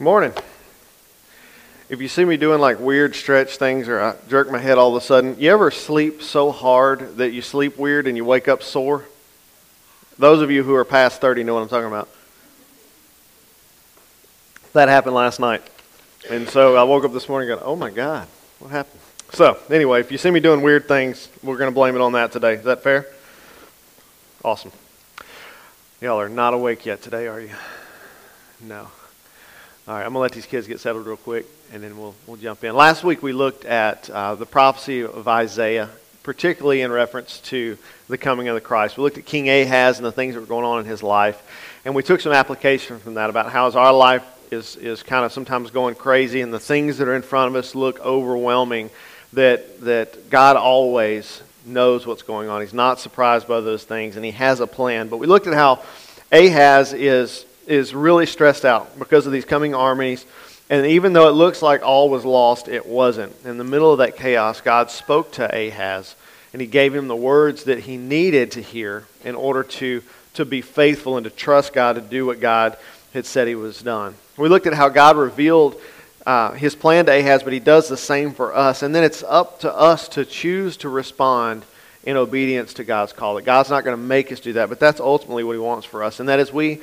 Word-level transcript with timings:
Morning. 0.00 0.32
If 1.90 2.00
you 2.00 2.08
see 2.08 2.24
me 2.24 2.38
doing 2.38 2.58
like 2.58 2.80
weird 2.80 3.14
stretch 3.14 3.58
things 3.58 3.86
or 3.86 4.00
I 4.00 4.16
jerk 4.30 4.50
my 4.50 4.58
head 4.58 4.78
all 4.78 4.96
of 4.96 5.02
a 5.02 5.04
sudden, 5.04 5.38
you 5.38 5.50
ever 5.50 5.70
sleep 5.70 6.22
so 6.22 6.52
hard 6.52 7.18
that 7.18 7.32
you 7.32 7.42
sleep 7.42 7.76
weird 7.76 8.06
and 8.06 8.16
you 8.16 8.24
wake 8.24 8.48
up 8.48 8.62
sore? 8.62 9.04
Those 10.18 10.40
of 10.40 10.50
you 10.50 10.62
who 10.62 10.74
are 10.74 10.86
past 10.86 11.20
30 11.20 11.44
know 11.44 11.52
what 11.52 11.60
I'm 11.60 11.68
talking 11.68 11.86
about. 11.86 12.08
That 14.72 14.88
happened 14.88 15.14
last 15.14 15.38
night. 15.38 15.62
And 16.30 16.48
so 16.48 16.76
I 16.76 16.84
woke 16.84 17.04
up 17.04 17.12
this 17.12 17.28
morning 17.28 17.50
and 17.50 17.60
go, 17.60 17.66
oh 17.66 17.76
my 17.76 17.90
God, 17.90 18.26
what 18.58 18.70
happened? 18.70 19.02
So, 19.34 19.58
anyway, 19.68 20.00
if 20.00 20.10
you 20.10 20.16
see 20.16 20.30
me 20.30 20.40
doing 20.40 20.62
weird 20.62 20.88
things, 20.88 21.28
we're 21.42 21.58
going 21.58 21.70
to 21.70 21.74
blame 21.74 21.94
it 21.94 22.00
on 22.00 22.12
that 22.12 22.32
today. 22.32 22.54
Is 22.54 22.64
that 22.64 22.82
fair? 22.82 23.06
Awesome. 24.42 24.72
Y'all 26.00 26.18
are 26.18 26.30
not 26.30 26.54
awake 26.54 26.86
yet 26.86 27.02
today, 27.02 27.26
are 27.26 27.38
you? 27.38 27.50
No. 28.62 28.88
All 29.90 29.96
right, 29.96 30.06
I'm 30.06 30.12
going 30.12 30.18
to 30.18 30.20
let 30.20 30.32
these 30.32 30.46
kids 30.46 30.68
get 30.68 30.78
settled 30.78 31.04
real 31.04 31.16
quick, 31.16 31.46
and 31.72 31.82
then 31.82 31.98
we'll, 31.98 32.14
we'll 32.28 32.36
jump 32.36 32.62
in. 32.62 32.76
Last 32.76 33.02
week 33.02 33.24
we 33.24 33.32
looked 33.32 33.64
at 33.64 34.08
uh, 34.08 34.36
the 34.36 34.46
prophecy 34.46 35.02
of 35.02 35.26
Isaiah, 35.26 35.90
particularly 36.22 36.82
in 36.82 36.92
reference 36.92 37.40
to 37.46 37.76
the 38.08 38.16
coming 38.16 38.46
of 38.46 38.54
the 38.54 38.60
Christ. 38.60 38.96
We 38.96 39.02
looked 39.02 39.18
at 39.18 39.26
King 39.26 39.50
Ahaz 39.50 39.98
and 39.98 40.06
the 40.06 40.12
things 40.12 40.34
that 40.34 40.42
were 40.42 40.46
going 40.46 40.64
on 40.64 40.78
in 40.78 40.84
his 40.84 41.02
life, 41.02 41.42
and 41.84 41.92
we 41.92 42.04
took 42.04 42.20
some 42.20 42.30
application 42.30 43.00
from 43.00 43.14
that 43.14 43.30
about 43.30 43.50
how 43.50 43.68
our 43.68 43.92
life 43.92 44.24
is, 44.52 44.76
is 44.76 45.02
kind 45.02 45.24
of 45.24 45.32
sometimes 45.32 45.72
going 45.72 45.96
crazy, 45.96 46.40
and 46.40 46.54
the 46.54 46.60
things 46.60 46.98
that 46.98 47.08
are 47.08 47.16
in 47.16 47.22
front 47.22 47.48
of 47.48 47.56
us 47.56 47.74
look 47.74 47.98
overwhelming, 47.98 48.90
that, 49.32 49.80
that 49.80 50.30
God 50.30 50.54
always 50.54 51.42
knows 51.66 52.06
what's 52.06 52.22
going 52.22 52.48
on. 52.48 52.60
He's 52.60 52.72
not 52.72 53.00
surprised 53.00 53.48
by 53.48 53.60
those 53.60 53.82
things, 53.82 54.14
and 54.14 54.24
He 54.24 54.30
has 54.30 54.60
a 54.60 54.68
plan. 54.68 55.08
But 55.08 55.16
we 55.16 55.26
looked 55.26 55.48
at 55.48 55.54
how 55.54 55.82
Ahaz 56.30 56.92
is 56.92 57.44
is 57.70 57.94
really 57.94 58.26
stressed 58.26 58.64
out 58.64 58.98
because 58.98 59.26
of 59.26 59.32
these 59.32 59.44
coming 59.44 59.74
armies. 59.74 60.26
And 60.68 60.86
even 60.86 61.12
though 61.12 61.28
it 61.28 61.32
looks 61.32 61.62
like 61.62 61.82
all 61.82 62.10
was 62.10 62.24
lost, 62.24 62.68
it 62.68 62.84
wasn't. 62.84 63.34
In 63.44 63.58
the 63.58 63.64
middle 63.64 63.92
of 63.92 63.98
that 63.98 64.16
chaos, 64.16 64.60
God 64.60 64.90
spoke 64.90 65.32
to 65.32 65.44
Ahaz 65.44 66.16
and 66.52 66.60
he 66.60 66.66
gave 66.66 66.94
him 66.94 67.06
the 67.06 67.16
words 67.16 67.64
that 67.64 67.80
he 67.80 67.96
needed 67.96 68.52
to 68.52 68.62
hear 68.62 69.04
in 69.24 69.36
order 69.36 69.62
to, 69.62 70.02
to 70.34 70.44
be 70.44 70.60
faithful 70.60 71.16
and 71.16 71.24
to 71.24 71.30
trust 71.30 71.72
God 71.72 71.94
to 71.94 72.00
do 72.00 72.26
what 72.26 72.40
God 72.40 72.76
had 73.14 73.24
said 73.24 73.46
he 73.46 73.54
was 73.54 73.82
done. 73.82 74.14
We 74.36 74.48
looked 74.48 74.66
at 74.66 74.74
how 74.74 74.88
God 74.88 75.16
revealed 75.16 75.80
uh, 76.26 76.52
his 76.52 76.74
plan 76.74 77.06
to 77.06 77.12
Ahaz, 77.12 77.44
but 77.44 77.52
he 77.52 77.60
does 77.60 77.88
the 77.88 77.96
same 77.96 78.32
for 78.32 78.54
us. 78.54 78.82
And 78.82 78.92
then 78.92 79.04
it's 79.04 79.22
up 79.22 79.60
to 79.60 79.72
us 79.72 80.08
to 80.08 80.24
choose 80.24 80.76
to 80.78 80.88
respond 80.88 81.64
in 82.02 82.16
obedience 82.16 82.74
to 82.74 82.84
God's 82.84 83.12
call. 83.12 83.36
That 83.36 83.44
God's 83.44 83.70
not 83.70 83.84
going 83.84 83.96
to 83.96 84.02
make 84.02 84.32
us 84.32 84.40
do 84.40 84.54
that, 84.54 84.68
but 84.68 84.80
that's 84.80 85.00
ultimately 85.00 85.44
what 85.44 85.52
he 85.52 85.58
wants 85.58 85.86
for 85.86 86.02
us. 86.02 86.18
And 86.18 86.28
that 86.28 86.40
is 86.40 86.52
we 86.52 86.80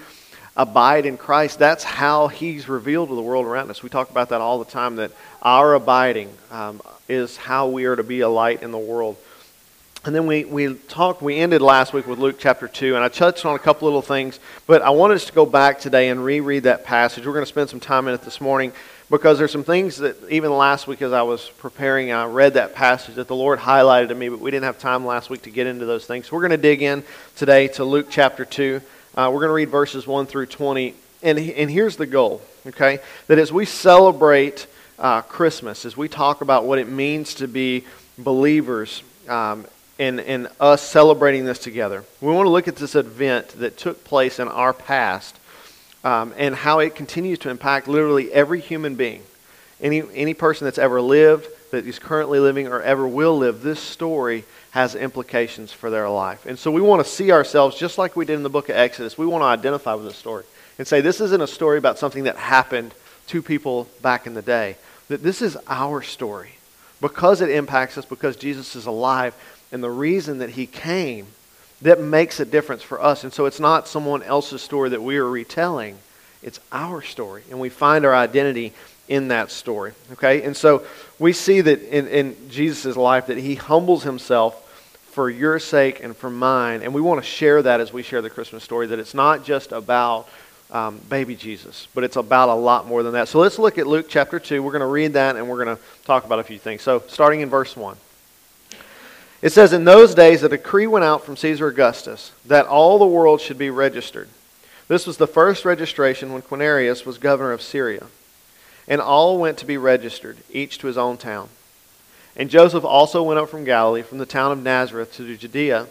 abide 0.58 1.06
in 1.06 1.16
Christ, 1.18 1.60
that's 1.60 1.84
how 1.84 2.28
He's 2.28 2.68
revealed 2.68 3.10
to 3.10 3.16
the 3.16 3.22
world 3.22 3.46
around 3.46 3.70
us. 3.70 3.82
We 3.84 3.90
talk 3.90 4.10
about 4.10 4.30
that 4.30 4.42
all 4.42 4.60
the 4.60 4.70
time, 4.70 4.98
that 4.98 5.12
our 5.42 5.76
abiding 5.76 6.30
um, 6.52 6.82
is 7.08 7.38
how 7.38 7.70
we 7.70 7.86
are 7.86 7.96
to 7.96 8.04
be 8.04 8.22
a 8.22 8.30
light 8.30 8.64
in 8.64 8.72
the 8.72 8.78
world. 8.78 9.16
And 10.04 10.16
then 10.16 10.26
we, 10.26 10.46
we 10.46 10.74
talked, 10.74 11.22
we 11.22 11.38
ended 11.38 11.62
last 11.62 11.94
week 11.94 12.08
with 12.08 12.18
Luke 12.18 12.38
chapter 12.40 12.68
2, 12.68 12.96
and 12.96 13.04
I 13.04 13.10
touched 13.10 13.46
on 13.46 13.56
a 13.56 13.60
couple 13.60 13.88
little 13.88 14.02
things, 14.02 14.40
but 14.66 14.82
I 14.82 14.90
wanted 14.90 15.16
us 15.16 15.26
to 15.26 15.34
go 15.34 15.46
back 15.46 15.80
today 15.80 16.10
and 16.10 16.24
reread 16.24 16.64
that 16.64 16.86
passage. 16.86 17.26
We're 17.26 17.34
going 17.34 17.44
to 17.46 17.50
spend 17.50 17.70
some 17.70 17.80
time 17.80 18.08
in 18.08 18.14
it 18.14 18.22
this 18.22 18.40
morning 18.40 18.72
because 19.10 19.38
there's 19.38 19.52
some 19.52 19.64
things 19.64 19.98
that 19.98 20.16
even 20.30 20.52
last 20.52 20.88
week 20.88 21.02
as 21.02 21.14
I 21.14 21.22
was 21.24 21.50
preparing, 21.58 22.12
I 22.12 22.26
read 22.26 22.56
that 22.56 22.74
passage 22.74 23.16
that 23.16 23.28
the 23.28 23.36
Lord 23.36 23.60
highlighted 23.60 24.10
to 24.10 24.16
me, 24.16 24.30
but 24.30 24.40
we 24.40 24.50
didn't 24.50 24.66
have 24.66 24.80
time 24.80 25.06
last 25.06 25.30
week 25.30 25.44
to 25.44 25.50
get 25.50 25.68
into 25.68 25.86
those 25.86 26.06
things. 26.06 26.28
So 26.28 26.36
we're 26.36 26.42
going 26.42 26.52
to 26.52 26.58
dig 26.58 26.82
in 26.82 27.04
today 27.36 27.68
to 27.70 27.84
Luke 27.84 28.08
chapter 28.10 28.46
2. 28.46 28.82
Uh, 29.18 29.32
we're 29.34 29.40
going 29.40 29.50
to 29.50 29.54
read 29.54 29.70
verses 29.70 30.06
1 30.06 30.28
through 30.28 30.46
20. 30.46 30.94
And, 31.24 31.40
and 31.40 31.72
here's 31.72 31.96
the 31.96 32.06
goal, 32.06 32.40
okay? 32.68 33.00
That 33.26 33.40
as 33.40 33.52
we 33.52 33.66
celebrate 33.66 34.68
uh, 35.00 35.24
Christmas, 35.24 35.86
as 35.86 35.98
we 35.98 36.08
talk 36.08 36.42
about 36.42 36.66
what 36.66 36.78
it 36.78 36.88
means 36.88 37.34
to 37.36 37.48
be 37.48 37.84
believers 38.20 39.02
um, 39.28 39.66
and, 39.98 40.20
and 40.20 40.48
us 40.60 40.84
celebrating 40.84 41.46
this 41.46 41.58
together, 41.58 42.04
we 42.22 42.32
want 42.32 42.46
to 42.46 42.52
look 42.52 42.68
at 42.68 42.76
this 42.76 42.94
event 42.94 43.48
that 43.58 43.76
took 43.76 44.04
place 44.04 44.38
in 44.38 44.48
our 44.48 44.72
past 44.72 45.40
um, 46.04 46.32
and 46.38 46.54
how 46.54 46.78
it 46.78 46.94
continues 46.94 47.40
to 47.40 47.50
impact 47.50 47.88
literally 47.88 48.32
every 48.32 48.62
human 48.62 48.94
being. 48.94 49.24
Any, 49.82 50.04
any 50.14 50.36
person 50.36 50.66
that's 50.66 50.78
ever 50.78 51.02
lived, 51.02 51.48
that 51.72 51.86
is 51.86 52.00
currently 52.00 52.40
living, 52.40 52.68
or 52.68 52.82
ever 52.82 53.08
will 53.08 53.38
live, 53.38 53.62
this 53.62 53.80
story 53.80 54.46
has 54.72 54.96
implications 54.96 55.74
for 55.74 55.90
their 55.90 56.10
life. 56.10 56.46
And 56.46 56.58
so 56.58 56.72
we 56.72 56.82
want 56.82 57.04
to 57.04 57.10
see 57.10 57.32
ourselves 57.32 57.78
just 57.78 57.98
like 57.98 58.16
we 58.16 58.26
did 58.26 58.36
in 58.36 58.44
the 58.44 58.50
book 58.50 58.70
of 58.70 58.76
Exodus. 58.76 59.18
We 59.18 59.26
want 59.26 59.42
to 59.42 59.48
identify 59.48 59.94
with 59.96 60.06
this 60.06 60.18
story 60.18 60.44
and 60.78 60.88
say 60.88 61.02
this 61.02 61.22
isn't 61.22 61.42
a 61.42 61.48
story 61.48 61.78
about 61.78 61.98
something 61.98 62.26
that 62.26 62.36
happened 62.36 62.94
to 63.28 63.42
people 63.42 63.88
back 64.02 64.28
in 64.28 64.34
the 64.34 64.42
day. 64.42 64.78
That 65.10 65.24
this 65.24 65.42
is 65.42 65.58
our 65.68 66.02
story 66.02 66.52
because 67.02 67.42
it 67.42 67.50
impacts 67.50 67.98
us 67.98 68.06
because 68.06 68.36
Jesus 68.36 68.76
is 68.76 68.86
alive 68.86 69.36
and 69.72 69.84
the 69.84 69.90
reason 69.90 70.40
that 70.40 70.52
he 70.52 70.66
came 70.66 71.28
that 71.82 72.02
makes 72.02 72.40
a 72.40 72.46
difference 72.46 72.82
for 72.82 73.02
us. 73.02 73.24
And 73.24 73.32
so 73.32 73.46
it's 73.46 73.60
not 73.60 73.88
someone 73.88 74.24
else's 74.24 74.62
story 74.62 74.90
that 74.90 75.02
we 75.02 75.18
are 75.18 75.30
retelling. 75.30 75.98
It's 76.42 76.60
our 76.72 77.02
story 77.02 77.44
and 77.50 77.60
we 77.60 77.70
find 77.70 78.06
our 78.06 78.16
identity 78.16 78.74
in 79.08 79.30
that 79.30 79.52
story. 79.52 79.94
Okay? 80.14 80.44
And 80.44 80.56
so 80.56 80.86
we 81.20 81.34
see 81.34 81.62
that 81.62 81.82
in, 81.82 82.08
in 82.08 82.50
Jesus' 82.50 82.96
life 82.96 83.28
that 83.28 83.38
he 83.38 83.56
humbles 83.56 84.04
himself 84.04 84.64
for 85.12 85.30
your 85.30 85.60
sake 85.60 86.04
and 86.04 86.16
for 86.16 86.30
mine. 86.30 86.84
And 86.84 86.94
we 86.94 87.02
want 87.02 87.22
to 87.22 87.28
share 87.28 87.62
that 87.64 87.80
as 87.80 87.92
we 87.92 88.04
share 88.04 88.22
the 88.22 88.30
Christmas 88.30 88.64
story, 88.64 88.88
that 88.88 89.00
it's 89.00 89.14
not 89.14 89.44
just 89.44 89.72
about 89.72 90.30
um, 90.70 91.00
baby 91.10 91.36
Jesus, 91.36 91.88
but 91.94 92.04
it's 92.04 92.18
about 92.18 92.50
a 92.50 92.54
lot 92.54 92.88
more 92.88 93.02
than 93.02 93.14
that. 93.14 93.28
So 93.28 93.40
let's 93.40 93.58
look 93.58 93.78
at 93.78 93.88
Luke 93.88 94.08
chapter 94.10 94.40
2. 94.40 94.62
We're 94.62 94.72
going 94.72 94.82
to 94.82 94.86
read 94.86 95.14
that 95.14 95.36
and 95.36 95.50
we're 95.50 95.64
going 95.64 95.76
to 95.76 95.84
talk 96.06 96.26
about 96.26 96.40
a 96.40 96.44
few 96.44 96.60
things. 96.60 96.82
So 96.82 97.04
starting 97.08 97.42
in 97.42 97.50
verse 97.50 97.76
1. 97.76 97.98
It 99.42 99.52
says, 99.52 99.72
In 99.72 99.86
those 99.86 100.14
days 100.16 100.44
a 100.44 100.50
decree 100.50 100.88
went 100.88 101.06
out 101.06 101.24
from 101.24 101.38
Caesar 101.38 101.68
Augustus 101.68 102.32
that 102.46 102.66
all 102.66 103.00
the 103.00 103.06
world 103.06 103.40
should 103.40 103.58
be 103.58 103.70
registered. 103.70 104.30
This 104.88 105.06
was 105.06 105.18
the 105.18 105.28
first 105.28 105.66
registration 105.66 106.34
when 106.34 106.42
Quirinius 106.42 107.06
was 107.06 107.18
governor 107.18 107.52
of 107.52 107.62
Syria. 107.62 108.08
And 108.88 109.02
all 109.02 109.38
went 109.38 109.58
to 109.58 109.66
be 109.66 109.78
registered, 109.78 110.38
each 110.50 110.78
to 110.80 110.88
his 110.88 110.98
own 110.98 111.18
town. 111.18 111.50
And 112.36 112.50
Joseph 112.50 112.86
also 112.86 113.24
went 113.24 113.40
up 113.40 113.50
from 113.50 113.64
Galilee, 113.66 114.04
from 114.04 114.20
the 114.20 114.26
town 114.26 114.52
of 114.52 114.64
Nazareth 114.64 115.14
to 115.16 115.36
Judea, 115.36 115.88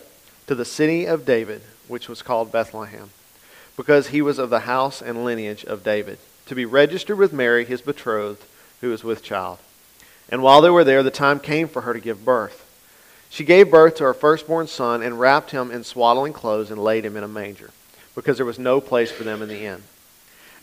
to 0.47 0.55
the 0.55 0.65
city 0.65 1.05
of 1.05 1.27
David, 1.27 1.63
which 1.89 2.09
was 2.09 2.23
called 2.23 2.53
Bethlehem, 2.53 3.11
because 3.77 4.09
he 4.09 4.23
was 4.23 4.39
of 4.39 4.49
the 4.49 4.61
house 4.61 5.03
and 5.03 5.25
lineage 5.25 5.65
of 5.65 5.83
David, 5.85 6.19
to 6.47 6.55
be 6.55 6.65
registered 6.65 7.19
with 7.19 7.33
Mary, 7.33 7.65
his 7.65 7.83
betrothed, 7.83 8.45
who 8.81 8.91
was 8.91 9.03
with 9.03 9.23
child. 9.23 9.59
And 10.29 10.43
while 10.43 10.61
they 10.61 10.71
were 10.71 10.85
there, 10.85 11.03
the 11.03 11.11
time 11.11 11.41
came 11.41 11.69
for 11.69 11.83
her 11.83 11.93
to 11.93 12.01
give 12.01 12.25
birth. 12.25 12.63
She 13.29 13.45
gave 13.45 13.71
birth 13.71 13.97
to 13.97 14.05
her 14.05 14.15
firstborn 14.15 14.69
son 14.69 15.03
and 15.03 15.19
wrapped 15.19 15.51
him 15.51 15.71
in 15.71 15.85
swaddling 15.85 16.33
clothes 16.33 16.71
and 16.71 16.83
laid 16.83 17.05
him 17.05 17.17
in 17.17 17.25
a 17.25 17.29
manger, 17.29 17.71
because 18.15 18.37
there 18.37 18.47
was 18.47 18.59
no 18.59 18.81
place 18.81 19.11
for 19.11 19.25
them 19.25 19.43
in 19.43 19.49
the 19.49 19.65
inn. 19.65 19.83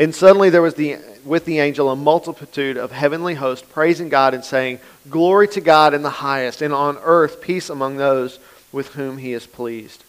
And 0.00 0.14
suddenly 0.14 0.48
there 0.48 0.62
was 0.62 0.76
the, 0.76 0.96
with 1.26 1.44
the 1.44 1.58
angel 1.58 1.90
a 1.90 1.94
multitude 1.94 2.78
of 2.78 2.90
heavenly 2.90 3.34
hosts 3.34 3.68
praising 3.70 4.08
God 4.08 4.32
and 4.32 4.42
saying, 4.42 4.80
Glory 5.10 5.46
to 5.48 5.60
God 5.60 5.92
in 5.92 6.00
the 6.00 6.08
highest, 6.08 6.62
and 6.62 6.72
on 6.72 6.96
earth 7.02 7.42
peace 7.42 7.68
among 7.68 7.98
those 7.98 8.38
with 8.72 8.94
whom 8.94 9.18
he 9.18 9.34
is 9.34 9.46
pleased. 9.46 10.02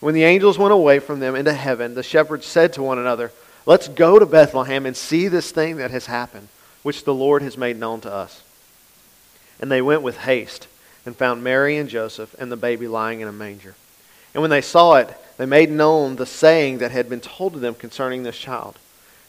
When 0.00 0.16
the 0.16 0.24
angels 0.24 0.58
went 0.58 0.72
away 0.72 0.98
from 0.98 1.20
them 1.20 1.36
into 1.36 1.52
heaven, 1.52 1.94
the 1.94 2.02
shepherds 2.02 2.46
said 2.46 2.72
to 2.72 2.82
one 2.82 2.98
another, 2.98 3.30
Let's 3.64 3.86
go 3.86 4.18
to 4.18 4.26
Bethlehem 4.26 4.86
and 4.86 4.96
see 4.96 5.28
this 5.28 5.52
thing 5.52 5.76
that 5.76 5.92
has 5.92 6.06
happened, 6.06 6.48
which 6.82 7.04
the 7.04 7.14
Lord 7.14 7.42
has 7.42 7.56
made 7.56 7.76
known 7.76 8.00
to 8.00 8.12
us. 8.12 8.42
And 9.60 9.70
they 9.70 9.80
went 9.80 10.02
with 10.02 10.16
haste 10.16 10.66
and 11.06 11.14
found 11.14 11.44
Mary 11.44 11.76
and 11.76 11.88
Joseph 11.88 12.34
and 12.40 12.50
the 12.50 12.56
baby 12.56 12.88
lying 12.88 13.20
in 13.20 13.28
a 13.28 13.32
manger. 13.32 13.76
And 14.34 14.40
when 14.40 14.50
they 14.50 14.62
saw 14.62 14.96
it, 14.96 15.16
they 15.36 15.46
made 15.46 15.70
known 15.70 16.16
the 16.16 16.26
saying 16.26 16.78
that 16.78 16.90
had 16.90 17.08
been 17.08 17.20
told 17.20 17.52
to 17.52 17.60
them 17.60 17.76
concerning 17.76 18.24
this 18.24 18.36
child. 18.36 18.76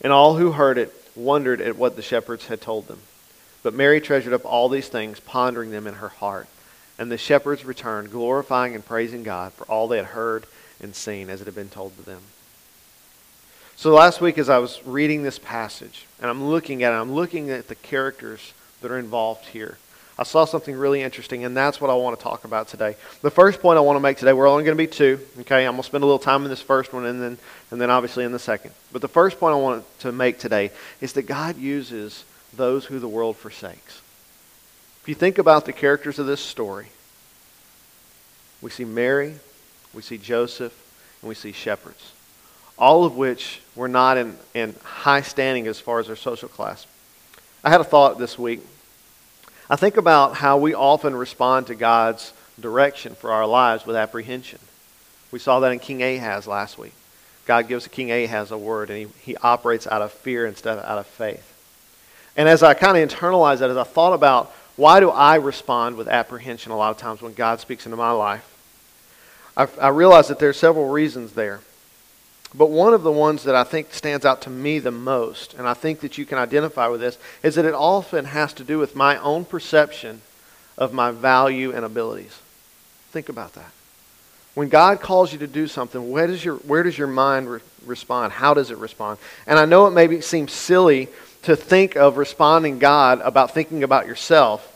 And 0.04 0.12
all 0.12 0.36
who 0.36 0.52
heard 0.52 0.78
it 0.78 0.94
wondered 1.16 1.62
at 1.62 1.78
what 1.78 1.96
the 1.96 2.02
shepherds 2.02 2.48
had 2.48 2.62
told 2.62 2.88
them. 2.88 3.00
But 3.64 3.74
Mary 3.74 4.02
treasured 4.02 4.34
up 4.34 4.46
all 4.46 4.68
these 4.68 4.90
things, 4.90 5.20
pondering 5.22 5.72
them 5.72 5.88
in 5.88 5.96
her 5.96 6.10
heart. 6.10 6.48
And 7.00 7.12
the 7.12 7.18
shepherds 7.18 7.66
returned, 7.66 8.12
glorifying 8.12 8.76
and 8.76 8.86
praising 8.86 9.24
God 9.24 9.54
for 9.54 9.66
all 9.66 9.88
they 9.88 9.98
had 9.98 10.08
heard 10.08 10.46
and 10.82 10.94
seen 10.94 11.30
as 11.30 11.42
it 11.42 11.46
had 11.46 11.56
been 11.56 11.70
told 11.70 11.96
to 11.98 12.04
them. 12.04 12.22
So 13.76 13.92
last 13.92 14.22
week, 14.22 14.38
as 14.38 14.50
I 14.50 14.60
was 14.60 14.86
reading 14.86 15.24
this 15.24 15.40
passage, 15.40 16.06
and 16.22 16.30
I'm 16.30 16.44
looking 16.44 16.84
at 16.84 16.94
it, 16.94 16.98
I'm 16.98 17.14
looking 17.14 17.50
at 17.50 17.68
the 17.68 17.76
characters 17.76 18.54
that 18.82 18.92
are 18.92 19.00
involved 19.00 19.46
here. 19.48 19.78
I 20.18 20.24
saw 20.24 20.46
something 20.46 20.76
really 20.76 21.02
interesting, 21.02 21.44
and 21.44 21.58
that's 21.58 21.82
what 21.82 21.90
I 21.90 21.96
want 21.96 22.18
to 22.18 22.24
talk 22.24 22.44
about 22.46 22.68
today. 22.68 22.96
The 23.22 23.32
first 23.32 23.62
point 23.62 23.78
I 23.78 23.82
want 23.82 23.96
to 23.96 24.00
make 24.00 24.18
today, 24.18 24.34
we're 24.34 24.48
only 24.48 24.64
going 24.64 24.78
to 24.78 24.84
be 24.84 24.88
two. 24.88 25.20
Okay, 25.40 25.66
I'm 25.66 25.74
going 25.74 25.82
to 25.82 25.88
spend 25.88 26.04
a 26.04 26.06
little 26.06 26.20
time 26.20 26.44
in 26.44 26.50
this 26.50 26.62
first 26.62 26.94
one, 26.94 27.06
and 27.06 27.22
then 27.22 27.38
and 27.72 27.82
then 27.82 27.90
obviously 27.90 28.24
in 28.24 28.32
the 28.32 28.40
second. 28.40 28.72
But 28.92 29.02
the 29.02 29.08
first 29.08 29.40
point 29.40 29.54
I 29.54 29.58
want 29.58 30.00
to 30.00 30.12
make 30.12 30.38
today 30.38 30.70
is 31.02 31.14
that 31.14 31.24
God 31.24 31.58
uses 31.58 32.26
those 32.56 32.86
who 32.86 33.00
the 33.00 33.08
world 33.08 33.38
forsakes. 33.38 34.02
If 35.02 35.10
you 35.10 35.16
think 35.16 35.40
about 35.40 35.66
the 35.66 35.74
characters 35.74 36.20
of 36.20 36.28
this 36.28 36.42
story, 36.42 36.88
we 38.62 38.70
see 38.70 38.86
Mary, 38.86 39.36
we 39.94 40.04
see 40.04 40.20
Joseph, 40.20 40.74
and 41.22 41.28
we 41.28 41.36
see 41.36 41.52
shepherds, 41.52 42.14
all 42.78 43.04
of 43.04 43.18
which 43.18 43.62
were 43.76 43.88
not 43.88 44.18
in, 44.18 44.38
in 44.54 44.76
high 44.84 45.22
standing 45.22 45.66
as 45.66 45.80
far 45.80 46.00
as 46.00 46.08
their 46.08 46.16
social 46.16 46.48
class. 46.48 46.86
I 47.64 47.72
had 47.72 47.82
a 47.82 47.86
thought 47.86 48.20
this 48.20 48.38
week 48.38 48.62
I 49.70 49.76
think 49.76 49.98
about 49.98 50.36
how 50.36 50.58
we 50.58 50.74
often 50.74 51.16
respond 51.16 51.68
to 51.68 51.76
God's 51.76 52.34
direction 52.60 53.16
for 53.16 53.32
our 53.32 53.48
lives 53.48 53.86
with 53.86 53.96
apprehension. 53.96 54.60
We 55.32 55.40
saw 55.40 55.60
that 55.62 55.72
in 55.72 55.80
King 55.80 56.04
Ahaz 56.04 56.48
last 56.48 56.78
week. 56.78 56.94
God 57.46 57.68
gives 57.68 57.88
King 57.88 58.12
Ahaz 58.12 58.52
a 58.52 58.58
word, 58.58 58.90
and 58.90 59.00
he, 59.00 59.32
he 59.32 59.38
operates 59.38 59.88
out 59.88 60.02
of 60.02 60.12
fear 60.12 60.46
instead 60.46 60.78
of 60.78 60.86
out 60.86 60.98
of 60.98 61.08
faith. 61.08 61.50
And 62.36 62.48
as 62.50 62.64
I 62.64 62.74
kind 62.74 62.98
of 62.98 63.10
internalized 63.10 63.60
that, 63.60 63.70
as 63.70 63.78
I 63.78 63.84
thought 63.84 64.14
about 64.14 64.54
why 64.76 65.00
do 65.00 65.10
I 65.10 65.36
respond 65.36 65.98
with 65.98 66.08
apprehension 66.08 66.72
a 66.72 66.78
lot 66.78 66.92
of 66.92 66.98
times 66.98 67.22
when 67.22 67.34
God 67.34 67.60
speaks 67.60 67.86
into 67.86 67.98
my 67.98 68.12
life, 68.12 68.50
I, 69.56 69.68
I 69.80 69.88
realized 69.90 70.30
that 70.30 70.40
there 70.40 70.50
are 70.50 70.54
several 70.54 70.90
reasons 70.90 71.34
there. 71.34 71.62
But 72.56 72.70
one 72.70 72.94
of 72.94 73.04
the 73.04 73.12
ones 73.12 73.44
that 73.44 73.56
I 73.56 73.64
think 73.64 73.94
stands 73.94 74.26
out 74.26 74.44
to 74.44 74.50
me 74.50 74.80
the 74.80 74.92
most, 74.92 75.56
and 75.56 75.68
I 75.68 75.74
think 75.74 76.02
that 76.02 76.18
you 76.18 76.26
can 76.26 76.38
identify 76.38 76.88
with 76.88 77.02
this, 77.02 77.18
is 77.42 77.56
that 77.56 77.66
it 77.66 77.74
often 77.74 78.26
has 78.26 78.54
to 78.54 78.64
do 78.64 78.78
with 78.78 78.96
my 78.96 79.18
own 79.18 79.46
perception 79.46 80.22
of 80.78 80.94
my 80.94 81.12
value 81.12 81.72
and 81.72 81.84
abilities. 81.84 82.40
Think 83.12 83.30
about 83.30 83.54
that. 83.54 83.72
When 84.54 84.70
God 84.70 85.02
calls 85.02 85.34
you 85.34 85.40
to 85.40 85.48
do 85.48 85.68
something, 85.68 86.12
where 86.12 86.28
does 86.28 86.46
your, 86.46 86.58
where 86.58 86.84
does 86.84 86.98
your 86.98 87.08
mind 87.08 87.50
re- 87.50 87.60
respond? 87.86 88.34
How 88.34 88.54
does 88.54 88.70
it 88.70 88.78
respond? 88.78 89.18
And 89.48 89.58
I 89.58 89.66
know 89.66 89.88
it 89.88 89.92
maybe 89.92 90.22
seems 90.22 90.52
silly 90.52 91.08
to 91.44 91.56
think 91.56 91.96
of 91.96 92.18
responding 92.18 92.78
God 92.78 93.20
about 93.22 93.52
thinking 93.52 93.84
about 93.84 94.06
yourself, 94.06 94.70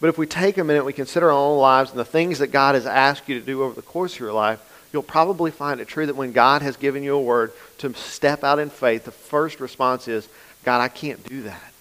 but 0.00 0.08
if 0.08 0.16
we 0.16 0.26
take 0.26 0.56
a 0.56 0.64
minute, 0.64 0.84
we 0.84 0.92
consider 0.92 1.30
our 1.30 1.36
own 1.36 1.58
lives 1.58 1.90
and 1.90 1.98
the 1.98 2.04
things 2.04 2.38
that 2.38 2.48
God 2.48 2.74
has 2.74 2.86
asked 2.86 3.28
you 3.28 3.38
to 3.38 3.44
do 3.44 3.62
over 3.62 3.74
the 3.74 3.82
course 3.82 4.14
of 4.14 4.20
your 4.20 4.32
life, 4.32 4.60
you'll 4.92 5.02
probably 5.02 5.50
find 5.50 5.80
it 5.80 5.88
true 5.88 6.06
that 6.06 6.16
when 6.16 6.32
God 6.32 6.62
has 6.62 6.76
given 6.76 7.02
you 7.02 7.14
a 7.14 7.22
word 7.22 7.52
to 7.78 7.94
step 7.94 8.44
out 8.44 8.58
in 8.58 8.70
faith, 8.70 9.04
the 9.04 9.10
first 9.10 9.60
response 9.60 10.08
is, 10.08 10.28
God, 10.64 10.80
I 10.80 10.88
can't 10.88 11.24
do 11.24 11.42
that. 11.42 11.72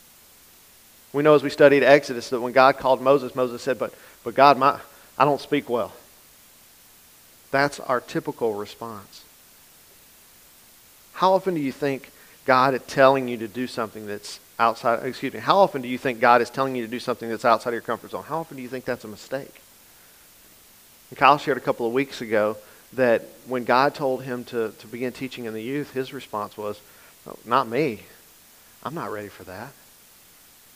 We 1.12 1.24
know 1.24 1.34
as 1.34 1.44
we 1.44 1.50
studied 1.50 1.84
Exodus 1.84 2.30
that 2.30 2.40
when 2.40 2.54
God 2.54 2.78
called 2.78 3.02
Moses, 3.02 3.36
Moses 3.36 3.62
said, 3.62 3.80
But, 3.80 3.94
but 4.24 4.36
God, 4.36 4.58
my, 4.58 4.80
I 5.18 5.26
don't 5.26 5.42
speak 5.42 5.70
well. 5.70 5.94
That's 7.52 7.80
our 7.80 8.00
typical 8.00 8.54
response. 8.54 9.24
How 11.14 11.34
often 11.34 11.56
do 11.56 11.60
you 11.60 11.72
think 11.72 12.12
God 12.46 12.76
is 12.76 12.82
telling 12.88 13.28
you 13.28 13.38
to 13.38 13.48
do 13.48 13.66
something 13.66 14.06
that's 14.06 14.40
outside, 14.60 15.04
excuse 15.06 15.34
me, 15.34 15.40
how 15.40 15.58
often 15.58 15.82
do 15.82 15.88
you 15.88 15.98
think 15.98 16.20
God 16.20 16.42
is 16.42 16.50
telling 16.50 16.76
you 16.76 16.84
to 16.86 16.92
do 16.92 17.00
something 17.00 17.30
that's 17.30 17.46
outside 17.46 17.72
of 17.72 17.74
your 17.74 17.82
comfort 17.82 18.12
zone? 18.12 18.24
How 18.24 18.40
often 18.40 18.58
do 18.58 18.64
you 18.64 18.70
think 18.70 18.86
that's 18.86 19.04
a 19.04 19.08
mistake? 19.08 19.62
And 21.10 21.18
Kyle 21.18 21.38
shared 21.38 21.58
a 21.58 21.62
couple 21.62 21.88
of 21.88 21.94
weeks 21.94 22.22
ago 22.22 22.58
that 22.94 23.24
when 23.46 23.64
God 23.66 23.94
told 23.94 24.24
him 24.24 24.44
to, 24.46 24.72
to 24.72 24.88
begin 24.88 25.12
teaching 25.12 25.46
in 25.46 25.54
the 25.54 25.62
youth, 25.62 25.94
his 25.94 26.14
response 26.14 26.58
was, 26.58 26.80
oh, 27.28 27.38
Not 27.46 27.68
me. 27.68 28.02
I'm 28.84 28.96
not 28.96 29.12
ready 29.12 29.28
for 29.28 29.44
that. 29.44 29.72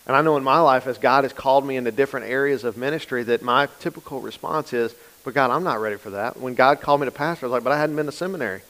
And 0.06 0.16
I 0.16 0.22
know 0.22 0.36
in 0.36 0.44
my 0.44 0.60
life, 0.60 0.86
as 0.86 0.98
God 0.98 1.24
has 1.24 1.32
called 1.32 1.66
me 1.66 1.78
into 1.78 1.92
different 1.92 2.26
areas 2.28 2.66
of 2.66 2.76
ministry, 2.76 3.24
that 3.24 3.42
my 3.42 3.68
typical 3.80 4.20
response 4.20 4.74
is, 4.74 4.94
But 5.24 5.34
God, 5.34 5.50
I'm 5.50 5.64
not 5.64 5.80
ready 5.80 5.96
for 5.96 6.12
that. 6.12 6.38
When 6.38 6.54
God 6.54 6.82
called 6.82 7.02
me 7.02 7.06
to 7.06 7.12
pastor, 7.12 7.46
I 7.46 7.48
was 7.48 7.54
like, 7.54 7.64
But 7.64 7.74
I 7.74 7.80
hadn't 7.80 7.96
been 7.96 8.06
to 8.06 8.12
seminary. 8.12 8.62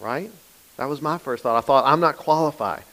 Right? 0.00 0.30
That 0.76 0.88
was 0.88 1.02
my 1.02 1.18
first 1.18 1.42
thought. 1.42 1.56
I 1.56 1.60
thought, 1.60 1.84
I'm 1.84 2.00
not 2.00 2.16
qualified. 2.16 2.84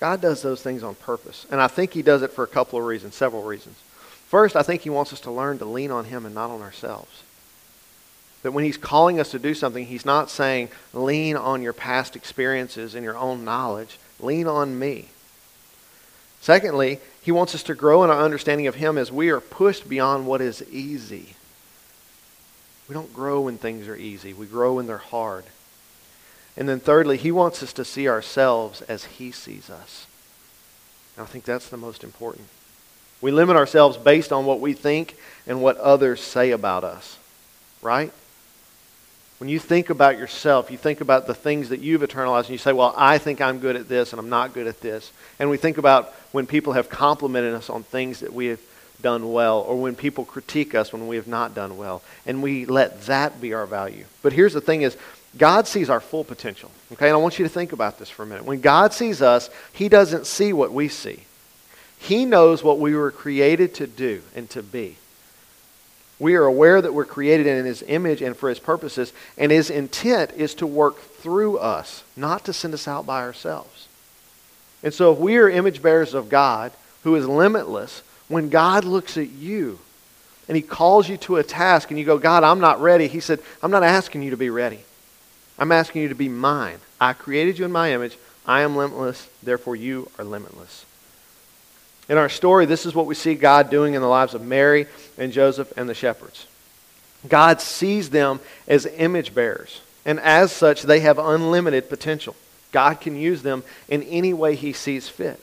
God 0.00 0.20
does 0.20 0.42
those 0.42 0.60
things 0.60 0.82
on 0.82 0.96
purpose. 0.96 1.46
And 1.50 1.60
I 1.60 1.68
think 1.68 1.92
He 1.92 2.02
does 2.02 2.22
it 2.22 2.32
for 2.32 2.42
a 2.42 2.48
couple 2.48 2.78
of 2.78 2.84
reasons, 2.84 3.14
several 3.14 3.44
reasons. 3.44 3.76
First, 4.32 4.56
I 4.56 4.62
think 4.62 4.80
He 4.80 4.88
wants 4.88 5.12
us 5.12 5.20
to 5.20 5.30
learn 5.30 5.58
to 5.58 5.66
lean 5.66 5.90
on 5.90 6.06
Him 6.06 6.24
and 6.24 6.34
not 6.34 6.48
on 6.48 6.62
ourselves. 6.62 7.22
That 8.42 8.52
when 8.52 8.64
He's 8.64 8.78
calling 8.78 9.20
us 9.20 9.30
to 9.32 9.38
do 9.38 9.52
something, 9.52 9.84
He's 9.84 10.06
not 10.06 10.30
saying, 10.30 10.70
lean 10.94 11.36
on 11.36 11.60
your 11.60 11.74
past 11.74 12.16
experiences 12.16 12.94
and 12.94 13.04
your 13.04 13.18
own 13.18 13.44
knowledge. 13.44 13.98
Lean 14.18 14.46
on 14.46 14.78
me. 14.78 15.08
Secondly, 16.40 16.98
He 17.20 17.30
wants 17.30 17.54
us 17.54 17.62
to 17.64 17.74
grow 17.74 18.04
in 18.04 18.08
our 18.08 18.22
understanding 18.22 18.66
of 18.66 18.76
Him 18.76 18.96
as 18.96 19.12
we 19.12 19.28
are 19.28 19.38
pushed 19.38 19.86
beyond 19.86 20.26
what 20.26 20.40
is 20.40 20.64
easy. 20.70 21.34
We 22.88 22.94
don't 22.94 23.12
grow 23.12 23.42
when 23.42 23.58
things 23.58 23.86
are 23.86 23.96
easy, 23.96 24.32
we 24.32 24.46
grow 24.46 24.76
when 24.76 24.86
they're 24.86 24.96
hard. 24.96 25.44
And 26.56 26.66
then 26.66 26.80
thirdly, 26.80 27.18
He 27.18 27.30
wants 27.30 27.62
us 27.62 27.74
to 27.74 27.84
see 27.84 28.08
ourselves 28.08 28.80
as 28.80 29.04
He 29.04 29.30
sees 29.30 29.68
us. 29.68 30.06
And 31.18 31.26
I 31.26 31.28
think 31.28 31.44
that's 31.44 31.68
the 31.68 31.76
most 31.76 32.02
important. 32.02 32.48
We 33.22 33.30
limit 33.30 33.56
ourselves 33.56 33.96
based 33.96 34.32
on 34.32 34.44
what 34.44 34.60
we 34.60 34.74
think 34.74 35.16
and 35.46 35.62
what 35.62 35.78
others 35.78 36.20
say 36.20 36.50
about 36.50 36.84
us, 36.84 37.16
right? 37.80 38.12
When 39.38 39.48
you 39.48 39.58
think 39.58 39.90
about 39.90 40.18
yourself, 40.18 40.70
you 40.70 40.76
think 40.76 41.00
about 41.00 41.26
the 41.26 41.34
things 41.34 41.70
that 41.70 41.80
you've 41.80 42.02
internalized, 42.02 42.42
and 42.42 42.50
you 42.50 42.58
say, 42.58 42.72
Well, 42.72 42.94
I 42.96 43.18
think 43.18 43.40
I'm 43.40 43.58
good 43.58 43.74
at 43.74 43.88
this, 43.88 44.12
and 44.12 44.20
I'm 44.20 44.28
not 44.28 44.52
good 44.52 44.66
at 44.66 44.80
this. 44.80 45.10
And 45.38 45.50
we 45.50 45.56
think 45.56 45.78
about 45.78 46.12
when 46.30 46.46
people 46.46 46.74
have 46.74 46.88
complimented 46.88 47.54
us 47.54 47.70
on 47.70 47.82
things 47.82 48.20
that 48.20 48.32
we 48.32 48.46
have 48.46 48.60
done 49.00 49.32
well, 49.32 49.58
or 49.60 49.80
when 49.80 49.96
people 49.96 50.24
critique 50.24 50.74
us 50.74 50.92
when 50.92 51.08
we 51.08 51.16
have 51.16 51.26
not 51.26 51.54
done 51.54 51.76
well. 51.76 52.02
And 52.24 52.42
we 52.42 52.66
let 52.66 53.02
that 53.06 53.40
be 53.40 53.52
our 53.52 53.66
value. 53.66 54.04
But 54.22 54.32
here's 54.32 54.52
the 54.52 54.60
thing 54.60 54.82
is, 54.82 54.96
God 55.36 55.66
sees 55.66 55.90
our 55.90 56.00
full 56.00 56.24
potential. 56.24 56.70
Okay, 56.92 57.08
and 57.08 57.14
I 57.14 57.18
want 57.18 57.38
you 57.38 57.44
to 57.44 57.48
think 57.48 57.72
about 57.72 57.98
this 57.98 58.10
for 58.10 58.22
a 58.22 58.26
minute. 58.26 58.44
When 58.44 58.60
God 58.60 58.92
sees 58.92 59.22
us, 59.22 59.50
He 59.72 59.88
doesn't 59.88 60.26
see 60.26 60.52
what 60.52 60.72
we 60.72 60.88
see. 60.88 61.24
He 62.02 62.24
knows 62.24 62.64
what 62.64 62.80
we 62.80 62.96
were 62.96 63.12
created 63.12 63.74
to 63.74 63.86
do 63.86 64.22
and 64.34 64.50
to 64.50 64.62
be. 64.62 64.96
We 66.18 66.34
are 66.34 66.44
aware 66.44 66.82
that 66.82 66.92
we're 66.92 67.04
created 67.04 67.46
in 67.46 67.64
His 67.64 67.84
image 67.86 68.22
and 68.22 68.36
for 68.36 68.48
His 68.48 68.58
purposes, 68.58 69.12
and 69.38 69.52
His 69.52 69.70
intent 69.70 70.32
is 70.32 70.54
to 70.56 70.66
work 70.66 70.98
through 70.98 71.58
us, 71.58 72.02
not 72.16 72.44
to 72.46 72.52
send 72.52 72.74
us 72.74 72.88
out 72.88 73.06
by 73.06 73.22
ourselves. 73.22 73.86
And 74.82 74.92
so, 74.92 75.12
if 75.12 75.18
we 75.20 75.36
are 75.36 75.48
image 75.48 75.80
bearers 75.80 76.12
of 76.12 76.28
God, 76.28 76.72
who 77.04 77.14
is 77.14 77.28
limitless, 77.28 78.02
when 78.26 78.48
God 78.48 78.84
looks 78.84 79.16
at 79.16 79.30
you 79.30 79.78
and 80.48 80.56
He 80.56 80.62
calls 80.62 81.08
you 81.08 81.16
to 81.18 81.36
a 81.36 81.44
task 81.44 81.90
and 81.90 82.00
you 82.00 82.04
go, 82.04 82.18
God, 82.18 82.42
I'm 82.42 82.60
not 82.60 82.80
ready, 82.80 83.06
He 83.06 83.20
said, 83.20 83.38
I'm 83.62 83.70
not 83.70 83.84
asking 83.84 84.24
you 84.24 84.30
to 84.30 84.36
be 84.36 84.50
ready. 84.50 84.80
I'm 85.56 85.70
asking 85.70 86.02
you 86.02 86.08
to 86.08 86.16
be 86.16 86.28
mine. 86.28 86.78
I 87.00 87.12
created 87.12 87.60
you 87.60 87.64
in 87.64 87.70
my 87.70 87.92
image. 87.92 88.18
I 88.44 88.62
am 88.62 88.74
limitless, 88.74 89.28
therefore, 89.40 89.76
you 89.76 90.10
are 90.18 90.24
limitless. 90.24 90.84
In 92.12 92.18
our 92.18 92.28
story, 92.28 92.66
this 92.66 92.84
is 92.84 92.94
what 92.94 93.06
we 93.06 93.14
see 93.14 93.34
God 93.34 93.70
doing 93.70 93.94
in 93.94 94.02
the 94.02 94.06
lives 94.06 94.34
of 94.34 94.44
Mary 94.44 94.86
and 95.16 95.32
Joseph 95.32 95.72
and 95.78 95.88
the 95.88 95.94
shepherds. 95.94 96.46
God 97.26 97.58
sees 97.62 98.10
them 98.10 98.38
as 98.68 98.84
image 98.84 99.34
bearers, 99.34 99.80
and 100.04 100.20
as 100.20 100.52
such, 100.52 100.82
they 100.82 101.00
have 101.00 101.18
unlimited 101.18 101.88
potential. 101.88 102.36
God 102.70 103.00
can 103.00 103.16
use 103.16 103.40
them 103.40 103.64
in 103.88 104.02
any 104.02 104.34
way 104.34 104.56
He 104.56 104.74
sees 104.74 105.08
fit. 105.08 105.40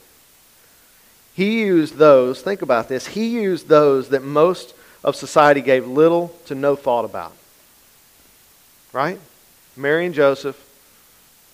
He 1.34 1.62
used 1.62 1.96
those, 1.96 2.44
think 2.44 2.62
about 2.62 2.88
this, 2.88 3.08
He 3.08 3.30
used 3.30 3.68
those 3.68 4.10
that 4.10 4.22
most 4.22 4.76
of 5.04 5.16
society 5.16 5.62
gave 5.62 5.88
little 5.88 6.36
to 6.46 6.54
no 6.54 6.76
thought 6.76 7.04
about. 7.04 7.34
Right? 8.94 9.20
Mary 9.76 10.06
and 10.06 10.14
Joseph, 10.14 10.64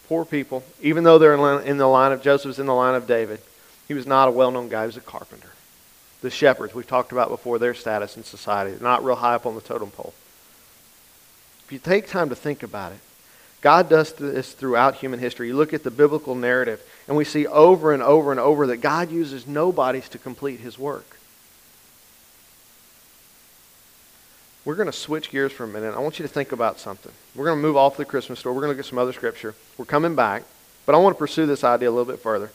poor 0.10 0.26
people, 0.26 0.62
even 0.82 1.06
though 1.06 1.18
they're 1.20 1.62
in 1.62 1.78
the 1.78 1.88
line 1.88 2.12
of 2.12 2.22
Joseph's 2.22 2.60
in 2.60 2.66
the 2.66 2.76
line 2.76 2.96
of 2.96 3.08
David. 3.08 3.40
He 3.88 3.94
was 3.94 4.08
not 4.08 4.28
a 4.28 4.32
well 4.32 4.52
known 4.52 4.70
guy, 4.70 4.82
he 4.82 4.88
was 4.88 4.98
a 4.98 5.02
carpenter. 5.02 5.50
The 6.22 6.30
shepherds, 6.30 6.74
we've 6.74 6.88
talked 6.88 7.12
about 7.12 7.30
before 7.30 7.60
their 7.60 7.74
status 7.74 8.18
in 8.18 8.24
society, 8.24 8.76
not 8.82 9.04
real 9.04 9.16
high 9.16 9.36
up 9.36 9.46
on 9.46 9.56
the 9.56 9.62
totem 9.62 9.92
pole. 9.92 10.14
If 11.66 11.72
you 11.72 11.80
take 11.80 12.08
time 12.08 12.30
to 12.30 12.36
think 12.36 12.64
about 12.64 12.92
it, 12.92 13.00
God 13.62 13.90
does 13.90 14.14
this 14.14 14.54
throughout 14.54 14.96
human 14.96 15.20
history. 15.20 15.48
You 15.48 15.56
look 15.56 15.74
at 15.74 15.84
the 15.84 15.92
biblical 15.92 16.36
narrative, 16.36 16.84
and 17.08 17.18
we 17.18 17.26
see 17.26 17.48
over 17.48 17.94
and 17.94 18.04
over 18.04 18.32
and 18.32 18.40
over 18.40 18.68
that 18.68 18.78
God 18.78 19.10
uses 19.12 19.48
nobodies 19.48 20.08
to 20.10 20.20
complete 20.20 20.60
his 20.60 20.78
work. 20.78 21.18
We're 24.66 24.76
going 24.76 24.88
to 24.88 24.94
switch 24.94 25.30
gears 25.30 25.52
for 25.52 25.64
a 25.64 25.68
minute. 25.68 25.96
I 25.96 26.00
want 26.00 26.20
you 26.20 26.24
to 26.24 26.32
think 26.32 26.52
about 26.52 26.80
something. 26.80 27.12
We're 27.36 27.46
going 27.46 27.58
to 27.58 27.62
move 27.62 27.78
off 27.78 27.98
the 27.98 28.06
Christmas 28.06 28.40
story. 28.40 28.56
We're 28.56 28.62
going 28.62 28.74
to 28.74 28.78
look 28.78 28.86
at 28.86 28.90
some 28.90 28.98
other 28.98 29.14
scripture. 29.14 29.54
We're 29.78 29.86
coming 29.86 30.16
back, 30.16 30.44
but 30.86 30.96
I 30.96 30.98
want 30.98 31.16
to 31.16 31.20
pursue 31.20 31.46
this 31.46 31.64
idea 31.64 31.90
a 31.90 31.92
little 31.92 32.06
bit 32.06 32.20
further. 32.20 32.52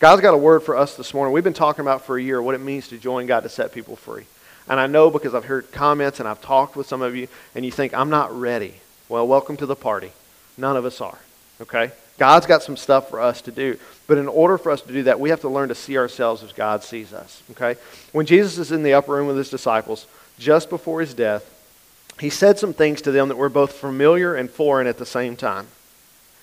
God's 0.00 0.22
got 0.22 0.34
a 0.34 0.38
word 0.38 0.62
for 0.62 0.76
us 0.76 0.96
this 0.96 1.14
morning. 1.14 1.32
We've 1.32 1.44
been 1.44 1.52
talking 1.52 1.80
about 1.82 2.02
for 2.02 2.18
a 2.18 2.22
year 2.22 2.42
what 2.42 2.54
it 2.54 2.60
means 2.60 2.88
to 2.88 2.98
join 2.98 3.26
God 3.26 3.44
to 3.44 3.48
set 3.48 3.72
people 3.72 3.96
free. 3.96 4.24
And 4.68 4.80
I 4.80 4.86
know 4.86 5.10
because 5.10 5.34
I've 5.34 5.44
heard 5.44 5.70
comments 5.72 6.20
and 6.20 6.28
I've 6.28 6.42
talked 6.42 6.74
with 6.74 6.86
some 6.86 7.00
of 7.00 7.14
you, 7.14 7.28
and 7.54 7.64
you 7.64 7.70
think, 7.70 7.94
I'm 7.94 8.10
not 8.10 8.38
ready. 8.38 8.74
Well, 9.08 9.26
welcome 9.26 9.56
to 9.58 9.66
the 9.66 9.76
party. 9.76 10.10
None 10.58 10.76
of 10.76 10.84
us 10.84 11.00
are. 11.00 11.18
Okay? 11.60 11.92
God's 12.18 12.46
got 12.46 12.62
some 12.62 12.76
stuff 12.76 13.08
for 13.08 13.20
us 13.20 13.40
to 13.42 13.52
do. 13.52 13.78
But 14.06 14.18
in 14.18 14.26
order 14.26 14.58
for 14.58 14.72
us 14.72 14.82
to 14.82 14.92
do 14.92 15.04
that, 15.04 15.20
we 15.20 15.30
have 15.30 15.40
to 15.42 15.48
learn 15.48 15.68
to 15.68 15.74
see 15.74 15.96
ourselves 15.96 16.42
as 16.42 16.52
God 16.52 16.82
sees 16.82 17.12
us. 17.12 17.42
Okay? 17.52 17.78
When 18.12 18.26
Jesus 18.26 18.58
is 18.58 18.72
in 18.72 18.82
the 18.82 18.94
upper 18.94 19.12
room 19.12 19.28
with 19.28 19.36
his 19.36 19.50
disciples, 19.50 20.06
just 20.38 20.70
before 20.70 21.00
his 21.00 21.14
death, 21.14 21.50
he 22.20 22.30
said 22.30 22.58
some 22.58 22.72
things 22.72 23.02
to 23.02 23.12
them 23.12 23.28
that 23.28 23.36
were 23.36 23.48
both 23.48 23.72
familiar 23.72 24.34
and 24.34 24.50
foreign 24.50 24.86
at 24.86 24.98
the 24.98 25.06
same 25.06 25.36
time. 25.36 25.68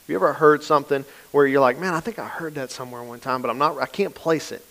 Have 0.01 0.09
you 0.09 0.15
ever 0.15 0.33
heard 0.33 0.63
something 0.63 1.05
where 1.31 1.45
you're 1.45 1.61
like, 1.61 1.79
man, 1.79 1.93
I 1.93 1.99
think 1.99 2.19
I 2.19 2.27
heard 2.27 2.55
that 2.55 2.71
somewhere 2.71 3.03
one 3.03 3.19
time, 3.19 3.41
but 3.41 3.49
I'm 3.49 3.57
not, 3.57 3.77
I 3.77 3.85
can't 3.85 4.15
place 4.15 4.51
it? 4.51 4.65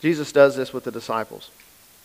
Jesus 0.00 0.32
does 0.32 0.56
this 0.56 0.72
with 0.72 0.84
the 0.84 0.90
disciples. 0.90 1.50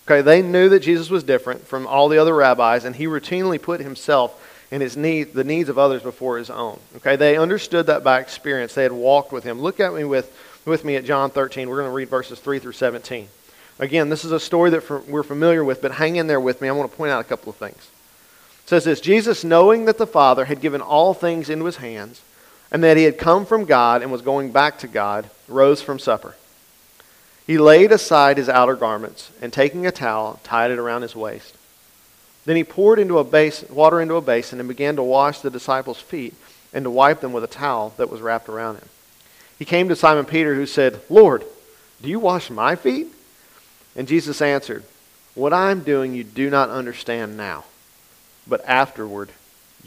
Okay, 0.07 0.21
they 0.21 0.41
knew 0.41 0.69
that 0.69 0.79
Jesus 0.79 1.09
was 1.09 1.23
different 1.23 1.67
from 1.67 1.85
all 1.85 2.07
the 2.09 2.17
other 2.17 2.33
rabbis, 2.33 2.85
and 2.85 2.95
he 2.95 3.05
routinely 3.05 3.61
put 3.61 3.79
himself 3.81 4.45
and 4.71 4.81
his 4.81 4.95
need, 4.95 5.33
the 5.33 5.43
needs 5.43 5.69
of 5.69 5.77
others 5.77 6.01
before 6.01 6.37
his 6.37 6.49
own. 6.49 6.79
Okay, 6.97 7.15
they 7.15 7.37
understood 7.37 7.87
that 7.87 8.03
by 8.03 8.19
experience. 8.19 8.73
They 8.73 8.83
had 8.83 8.91
walked 8.91 9.31
with 9.31 9.43
him. 9.43 9.59
Look 9.59 9.79
at 9.79 9.93
me 9.93 10.03
with, 10.03 10.35
with 10.65 10.85
me 10.85 10.95
at 10.95 11.05
John 11.05 11.31
13. 11.31 11.67
We're 11.67 11.77
going 11.77 11.89
to 11.89 11.93
read 11.93 12.09
verses 12.09 12.39
3 12.39 12.59
through 12.59 12.73
17. 12.73 13.27
Again, 13.79 14.09
this 14.09 14.25
is 14.25 14.31
a 14.31 14.39
story 14.39 14.69
that 14.71 15.07
we're 15.07 15.23
familiar 15.23 15.63
with, 15.63 15.81
but 15.81 15.93
hang 15.93 16.17
in 16.17 16.27
there 16.27 16.39
with 16.39 16.61
me. 16.61 16.69
I 16.69 16.71
want 16.71 16.89
to 16.91 16.97
point 16.97 17.11
out 17.11 17.21
a 17.21 17.23
couple 17.23 17.49
of 17.49 17.55
things. 17.55 17.89
Says 18.69 18.83
this 18.83 19.01
Jesus, 19.01 19.43
knowing 19.43 19.85
that 19.85 19.97
the 19.97 20.05
Father 20.05 20.45
had 20.45 20.61
given 20.61 20.79
all 20.79 21.15
things 21.15 21.49
into 21.49 21.65
his 21.65 21.77
hands, 21.77 22.21
and 22.69 22.83
that 22.83 22.97
he 22.97 23.03
had 23.05 23.17
come 23.17 23.43
from 23.43 23.65
God 23.65 24.03
and 24.03 24.11
was 24.11 24.21
going 24.21 24.51
back 24.51 24.77
to 24.77 24.87
God, 24.87 25.27
rose 25.47 25.81
from 25.81 25.97
supper. 25.97 26.35
He 27.47 27.57
laid 27.57 27.91
aside 27.91 28.37
his 28.37 28.47
outer 28.47 28.75
garments, 28.75 29.31
and 29.41 29.51
taking 29.51 29.87
a 29.87 29.91
towel, 29.91 30.39
tied 30.43 30.69
it 30.69 30.77
around 30.77 31.01
his 31.01 31.15
waist. 31.15 31.55
Then 32.45 32.57
he 32.57 32.63
poured 32.63 32.99
into 32.99 33.17
a 33.17 33.23
basin, 33.23 33.73
water 33.73 33.99
into 33.99 34.17
a 34.17 34.21
basin 34.21 34.59
and 34.59 34.69
began 34.69 34.97
to 34.97 35.03
wash 35.03 35.39
the 35.39 35.49
disciples' 35.49 35.99
feet 35.99 36.35
and 36.71 36.83
to 36.83 36.91
wipe 36.91 37.21
them 37.21 37.33
with 37.33 37.43
a 37.43 37.47
towel 37.47 37.95
that 37.97 38.11
was 38.11 38.21
wrapped 38.21 38.49
around 38.49 38.75
him. 38.75 38.89
He 39.57 39.65
came 39.65 39.89
to 39.89 39.95
Simon 39.95 40.25
Peter, 40.25 40.53
who 40.53 40.67
said, 40.67 41.01
Lord, 41.09 41.43
do 42.03 42.07
you 42.07 42.19
wash 42.19 42.51
my 42.51 42.75
feet? 42.75 43.07
And 43.95 44.07
Jesus 44.07 44.43
answered, 44.43 44.83
What 45.33 45.53
I'm 45.53 45.79
doing 45.79 46.13
you 46.13 46.23
do 46.23 46.51
not 46.51 46.69
understand 46.69 47.35
now, 47.35 47.65
but 48.49 48.65
afterward 48.65 49.29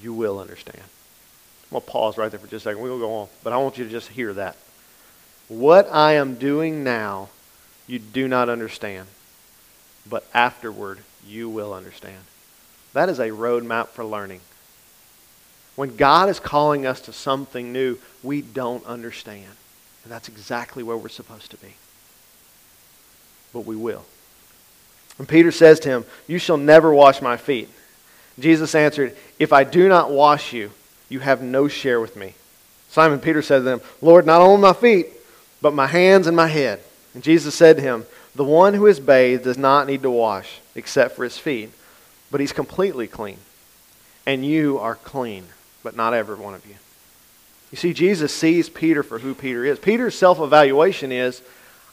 you 0.01 0.15
will 0.15 0.39
understand. 0.39 0.79
I'm 0.79 1.71
going 1.71 1.83
to 1.83 1.91
pause 1.91 2.17
right 2.17 2.31
there 2.31 2.41
for 2.41 2.47
just 2.47 2.65
a 2.67 2.71
second. 2.71 2.83
We'll 2.83 2.99
go 2.99 3.13
on, 3.15 3.29
but 3.43 3.53
I 3.53 3.57
want 3.57 3.79
you 3.79 3.85
to 3.85 3.91
just 3.91 4.09
hear 4.09 4.33
that. 4.35 4.57
What 5.49 5.93
I 5.93 6.15
am 6.15 6.37
doing 6.37 6.85
now 6.85 7.29
you 7.87 7.99
do 7.99 8.29
not 8.29 8.49
understand, 8.49 9.09
but 10.09 10.27
afterward 10.33 11.01
you 11.27 11.49
will 11.49 11.75
understand. 11.75 12.23
That 12.93 13.09
is 13.09 13.19
a 13.19 13.29
roadmap 13.29 13.89
for 13.89 14.05
learning. 14.05 14.41
When 15.75 15.97
God 15.97 16.29
is 16.29 16.39
calling 16.39 16.87
us 16.87 17.01
to 17.03 17.13
something 17.13 17.73
new, 17.73 17.99
we 18.23 18.43
don't 18.43 18.85
understand. 18.87 19.51
And 20.05 20.13
that's 20.13 20.29
exactly 20.29 20.83
where 20.83 20.97
we're 20.97 21.09
supposed 21.09 21.51
to 21.53 21.57
be. 21.57 21.75
But 23.53 23.61
we 23.67 23.77
will. 23.77 24.05
And 25.19 25.29
Peter 25.29 25.51
says 25.51 25.81
to 25.81 25.89
him, 25.89 26.05
You 26.27 26.39
shall 26.39 26.57
never 26.57 26.93
wash 26.93 27.23
my 27.23 27.37
feet. 27.37 27.69
Jesus 28.39 28.75
answered, 28.75 29.17
If 29.39 29.53
I 29.53 29.65
do 29.65 29.89
not 29.89 30.11
wash 30.11 30.53
you, 30.53 30.71
you 31.09 31.21
have 31.21 31.43
no 31.43 31.69
share 31.69 32.01
with 32.01 32.17
me. 32.17 32.35
Simon 32.91 33.21
Peter 33.21 33.43
said 33.43 33.59
to 33.59 33.63
them, 33.63 33.81
Lord, 34.01 34.27
not 34.27 34.41
only 34.41 34.61
my 34.61 34.73
feet, 34.73 35.09
but 35.61 35.75
my 35.75 35.87
hands 35.87 36.27
and 36.27 36.37
my 36.37 36.49
head. 36.49 36.81
And 37.15 37.23
Jesus 37.23 37.55
said 37.55 37.77
to 37.77 37.83
him, 37.83 38.05
The 38.35 38.45
one 38.45 38.75
who 38.75 38.87
is 38.87 39.01
bathed 39.01 39.45
does 39.45 39.59
not 39.59 39.87
need 39.87 40.03
to 40.03 40.11
wash, 40.11 40.61
except 40.75 41.17
for 41.17 41.25
his 41.25 41.39
feet 41.39 41.71
but 42.33 42.41
he's 42.41 42.53
completely 42.53 43.07
clean. 43.07 43.37
And 44.27 44.45
you 44.45 44.79
are 44.79 44.97
clean, 44.97 45.45
but 45.85 45.95
not 45.95 46.15
every 46.15 46.35
one 46.35 46.55
of 46.55 46.67
you. 46.67 46.75
You 47.71 47.77
see, 47.77 47.93
Jesus 47.93 48.35
sees 48.35 48.69
Peter 48.69 49.03
for 49.03 49.21
who 49.21 49.35
Peter 49.35 49.65
is. 49.65 49.79
Peter's 49.79 50.19
self 50.19 50.41
evaluation 50.41 51.13
is, 51.13 51.43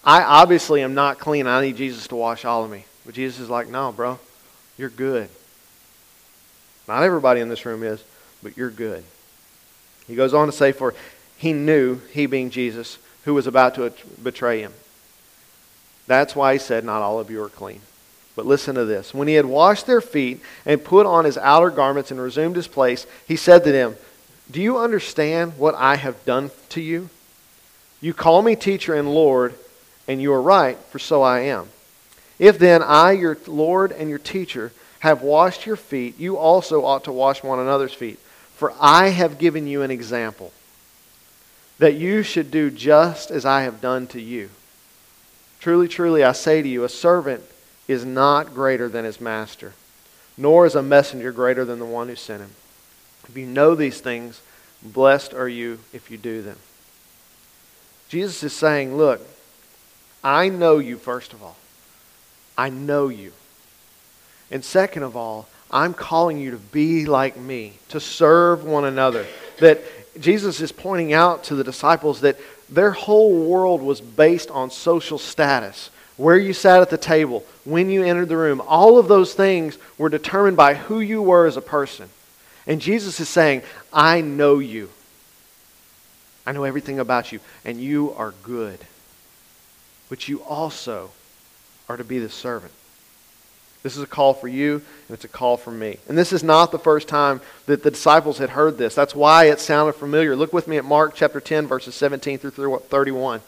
I 0.03 0.24
obviously 0.24 0.81
am 0.81 0.93
not 0.96 1.19
clean. 1.19 1.46
I 1.46 1.62
need 1.62 1.77
Jesus 1.77 2.08
to 2.08 2.15
wash 2.15 2.46
all 2.46 2.63
of 2.63 2.72
me. 2.72 2.86
But 3.05 3.15
Jesus 3.15 3.39
is 3.39 3.50
like, 3.50 3.67
no, 3.67 3.91
bro, 3.91 4.17
you're 4.77 4.89
good. 4.89 5.29
Not 6.89 7.03
everybody 7.03 7.39
in 7.39 7.50
this 7.50 7.67
room 7.67 7.84
is, 7.84 8.03
but 8.41 8.58
you're 8.58 8.72
good. 8.72 9.03
He 10.08 10.15
goes 10.15 10.34
on 10.34 10.48
to 10.48 10.51
say, 10.51 10.72
for 10.72 10.96
he 11.38 11.53
knew, 11.53 12.00
he 12.12 12.25
being 12.25 12.50
Jesus, 12.50 12.98
who 13.25 13.36
was 13.36 13.46
about 13.46 13.75
to 13.75 13.93
betray 14.24 14.62
him. 14.62 14.74
That's 16.08 16.36
why 16.36 16.53
he 16.53 16.60
said, 16.60 16.84
not 16.84 17.03
all 17.03 17.19
of 17.19 17.29
you 17.29 17.43
are 17.43 17.50
clean. 17.50 17.81
But 18.36 18.48
listen 18.48 18.74
to 18.74 18.86
this. 18.86 19.13
When 19.13 19.27
he 19.27 19.36
had 19.36 19.46
washed 19.46 19.86
their 19.86 20.01
feet 20.01 20.41
and 20.65 20.84
put 20.84 21.05
on 21.05 21.25
his 21.25 21.38
outer 21.38 21.69
garments 21.69 22.10
and 22.10 22.19
resumed 22.19 22.55
his 22.55 22.67
place, 22.67 23.05
he 23.27 23.36
said 23.36 23.63
to 23.65 23.72
them, 23.72 23.96
Do 24.50 24.60
you 24.60 24.79
understand 24.79 25.60
what 25.60 25.75
I 25.75 25.96
have 25.96 26.25
done 26.25 26.50
to 26.69 26.81
you? 26.81 27.12
You 28.01 28.15
call 28.15 28.41
me 28.41 28.55
teacher 28.55 28.96
and 28.96 29.13
Lord, 29.13 29.53
and 30.08 30.19
you 30.19 30.34
are 30.34 30.41
right, 30.41 30.77
for 30.89 30.98
so 30.98 31.22
I 31.22 31.41
am. 31.41 31.67
If 32.39 32.58
then 32.58 32.81
I, 32.81 33.12
your 33.12 33.38
Lord 33.46 33.91
and 33.91 34.10
your 34.10 34.17
teacher, 34.17 34.72
have 35.00 35.22
washed 35.22 35.65
your 35.65 35.75
feet, 35.75 36.20
you 36.20 36.38
also 36.38 36.86
ought 36.86 37.06
to 37.06 37.12
wash 37.12 37.44
one 37.44 37.60
another's 37.60 37.94
feet. 37.94 38.20
For 38.56 38.74
I 38.79 39.10
have 39.10 39.39
given 39.39 39.68
you 39.68 39.82
an 39.82 39.91
example, 39.91 40.51
that 41.77 41.96
you 41.96 42.24
should 42.24 42.51
do 42.51 42.70
just 42.70 43.32
as 43.32 43.46
I 43.46 43.62
have 43.62 43.79
done 43.79 44.08
to 44.08 44.22
you. 44.22 44.50
Truly, 45.62 45.88
truly, 45.88 46.24
I 46.24 46.34
say 46.34 46.62
to 46.62 46.68
you, 46.68 46.84
a 46.84 46.89
servant 46.89 47.44
is 47.88 48.06
not 48.06 48.53
greater 48.53 48.89
than 48.89 49.06
his 49.06 49.22
master, 49.22 49.74
nor 50.38 50.65
is 50.65 50.75
a 50.75 50.84
messenger 50.84 51.32
greater 51.32 51.63
than 51.63 51.79
the 51.79 51.86
one 51.86 52.10
who 52.10 52.15
sent 52.15 52.41
him. 52.41 52.51
If 53.27 53.38
you 53.38 53.46
know 53.46 53.75
these 53.75 54.01
things, 54.01 54.41
blessed 54.84 55.34
are 55.34 55.50
you 55.50 55.79
if 55.94 56.12
you 56.12 56.18
do 56.18 56.41
them. 56.41 56.58
Jesus 58.10 58.44
is 58.44 58.53
saying, 58.53 58.98
Look, 58.98 59.22
I 60.24 60.50
know 60.50 60.79
you, 60.79 60.98
first 60.98 61.34
of 61.34 61.41
all. 61.41 61.58
I 62.58 62.70
know 62.70 63.08
you. 63.08 63.32
And 64.51 64.63
second 64.63 65.03
of 65.03 65.15
all, 65.15 65.48
I'm 65.72 65.94
calling 65.94 66.39
you 66.39 66.51
to 66.51 66.58
be 66.58 67.06
like 67.06 67.38
me, 67.38 67.74
to 67.89 68.00
serve 68.00 68.63
one 68.63 68.86
another. 68.86 69.25
That 69.60 69.82
Jesus 70.20 70.62
is 70.62 70.72
pointing 70.72 71.13
out 71.13 71.44
to 71.46 71.56
the 71.56 71.63
disciples 71.63 72.22
that 72.22 72.38
their 72.70 72.91
whole 72.91 73.46
world 73.46 73.82
was 73.82 74.01
based 74.01 74.50
on 74.51 74.72
social 74.72 75.18
status 75.18 75.89
where 76.20 76.38
you 76.38 76.51
sat 76.51 76.82
at 76.82 76.89
the 76.89 76.98
table, 76.98 77.46
when 77.63 77.89
you 77.89 78.03
entered 78.03 78.27
the 78.27 78.36
room, 78.36 78.62
all 78.68 79.00
of 79.00 79.08
those 79.08 79.34
things 79.34 79.77
were 79.98 80.10
determined 80.10 80.58
by 80.58 80.74
who 80.74 81.00
you 81.00 81.22
were 81.22 81.46
as 81.46 81.56
a 81.56 81.62
person. 81.62 82.10
And 82.68 82.82
Jesus 82.82 83.22
is 83.22 83.29
saying, 83.29 83.62
I 83.94 84.20
know 84.20 84.60
you. 84.60 84.89
I 86.46 86.51
know 86.51 86.65
everything 86.65 87.00
about 87.00 87.32
you, 87.32 87.39
and 87.63 87.79
you 87.79 88.12
are 88.18 88.34
good. 88.44 88.79
But 90.10 90.27
you 90.27 90.44
also 90.44 91.12
are 91.88 91.96
to 91.96 92.03
be 92.03 92.20
the 92.20 92.29
servant. 92.29 92.74
This 93.81 93.95
is 93.95 94.03
a 94.03 94.07
call 94.07 94.33
for 94.33 94.48
you, 94.48 94.74
and 94.74 95.15
it's 95.15 95.24
a 95.24 95.29
call 95.29 95.55
for 95.55 95.71
me. 95.71 96.00
And 96.09 96.17
this 96.17 96.33
is 96.33 96.43
not 96.43 96.71
the 96.71 96.79
first 96.79 97.07
time 97.07 97.39
that 97.65 97.81
the 97.81 97.91
disciples 97.91 98.38
had 98.38 98.50
heard 98.50 98.77
this. 98.77 98.93
That's 98.93 99.15
why 99.15 99.45
it 99.45 99.59
sounded 99.59 99.93
familiar. 99.93 100.36
Look 100.36 100.51
with 100.51 100.67
me 100.67 100.77
at 100.77 100.83
Mark 100.83 101.15
chapter 101.15 101.39
10, 101.39 101.67
verses 101.67 101.95
17 101.95 102.39
through 102.39 102.51
31. 102.51 103.41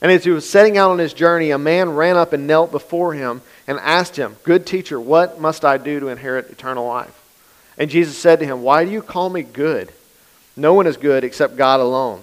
And 0.00 0.12
as 0.12 0.22
he 0.22 0.30
was 0.30 0.48
setting 0.48 0.78
out 0.78 0.92
on 0.92 0.98
his 0.98 1.12
journey, 1.12 1.50
a 1.50 1.58
man 1.58 1.90
ran 1.90 2.16
up 2.16 2.32
and 2.32 2.46
knelt 2.46 2.70
before 2.70 3.14
him 3.14 3.42
and 3.66 3.80
asked 3.80 4.14
him, 4.14 4.36
Good 4.44 4.64
teacher, 4.64 5.00
what 5.00 5.40
must 5.40 5.64
I 5.64 5.78
do 5.78 5.98
to 5.98 6.08
inherit 6.08 6.50
eternal 6.50 6.86
life? 6.86 7.14
And 7.76 7.90
Jesus 7.90 8.16
said 8.16 8.38
to 8.38 8.46
him, 8.46 8.62
Why 8.62 8.84
do 8.84 8.90
you 8.92 9.02
call 9.02 9.30
me 9.30 9.42
good? 9.42 9.92
No 10.56 10.74
one 10.74 10.86
is 10.86 10.96
good 10.96 11.24
except 11.24 11.56
God 11.56 11.80
alone. 11.80 12.22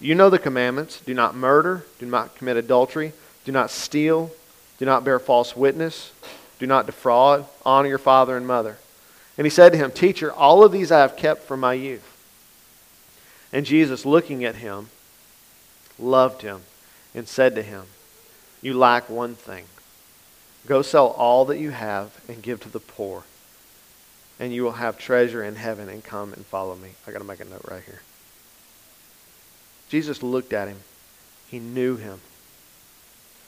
You 0.00 0.14
know 0.14 0.30
the 0.30 0.38
commandments 0.38 1.00
do 1.00 1.14
not 1.14 1.34
murder, 1.34 1.84
do 1.98 2.06
not 2.06 2.36
commit 2.36 2.56
adultery, 2.56 3.12
do 3.44 3.50
not 3.50 3.70
steal, 3.70 4.30
do 4.78 4.84
not 4.84 5.04
bear 5.04 5.18
false 5.18 5.56
witness, 5.56 6.12
do 6.58 6.66
not 6.66 6.86
defraud, 6.86 7.46
honor 7.64 7.88
your 7.88 7.98
father 7.98 8.36
and 8.36 8.46
mother. 8.46 8.78
And 9.36 9.46
he 9.46 9.50
said 9.50 9.72
to 9.72 9.78
him, 9.78 9.90
Teacher, 9.90 10.32
all 10.32 10.64
of 10.64 10.72
these 10.72 10.90
I 10.90 11.00
have 11.00 11.16
kept 11.16 11.44
from 11.44 11.60
my 11.60 11.74
youth. 11.74 12.04
And 13.52 13.64
Jesus, 13.64 14.04
looking 14.04 14.44
at 14.44 14.56
him, 14.56 14.88
loved 15.98 16.42
him 16.42 16.62
and 17.14 17.28
said 17.28 17.54
to 17.54 17.62
him, 17.62 17.84
You 18.60 18.74
lack 18.74 19.08
one 19.08 19.34
thing. 19.34 19.64
Go 20.66 20.82
sell 20.82 21.08
all 21.08 21.44
that 21.46 21.58
you 21.58 21.70
have 21.70 22.12
and 22.28 22.42
give 22.42 22.60
to 22.60 22.68
the 22.68 22.80
poor, 22.80 23.22
and 24.38 24.52
you 24.52 24.64
will 24.64 24.72
have 24.72 24.98
treasure 24.98 25.42
in 25.42 25.56
heaven, 25.56 25.88
and 25.88 26.04
come 26.04 26.32
and 26.32 26.44
follow 26.44 26.74
me. 26.74 26.90
I 27.06 27.12
got 27.12 27.18
to 27.18 27.24
make 27.24 27.40
a 27.40 27.44
note 27.44 27.64
right 27.70 27.82
here. 27.82 28.02
Jesus 29.88 30.22
looked 30.22 30.52
at 30.52 30.68
him. 30.68 30.80
He 31.48 31.58
knew 31.58 31.96
him. 31.96 32.20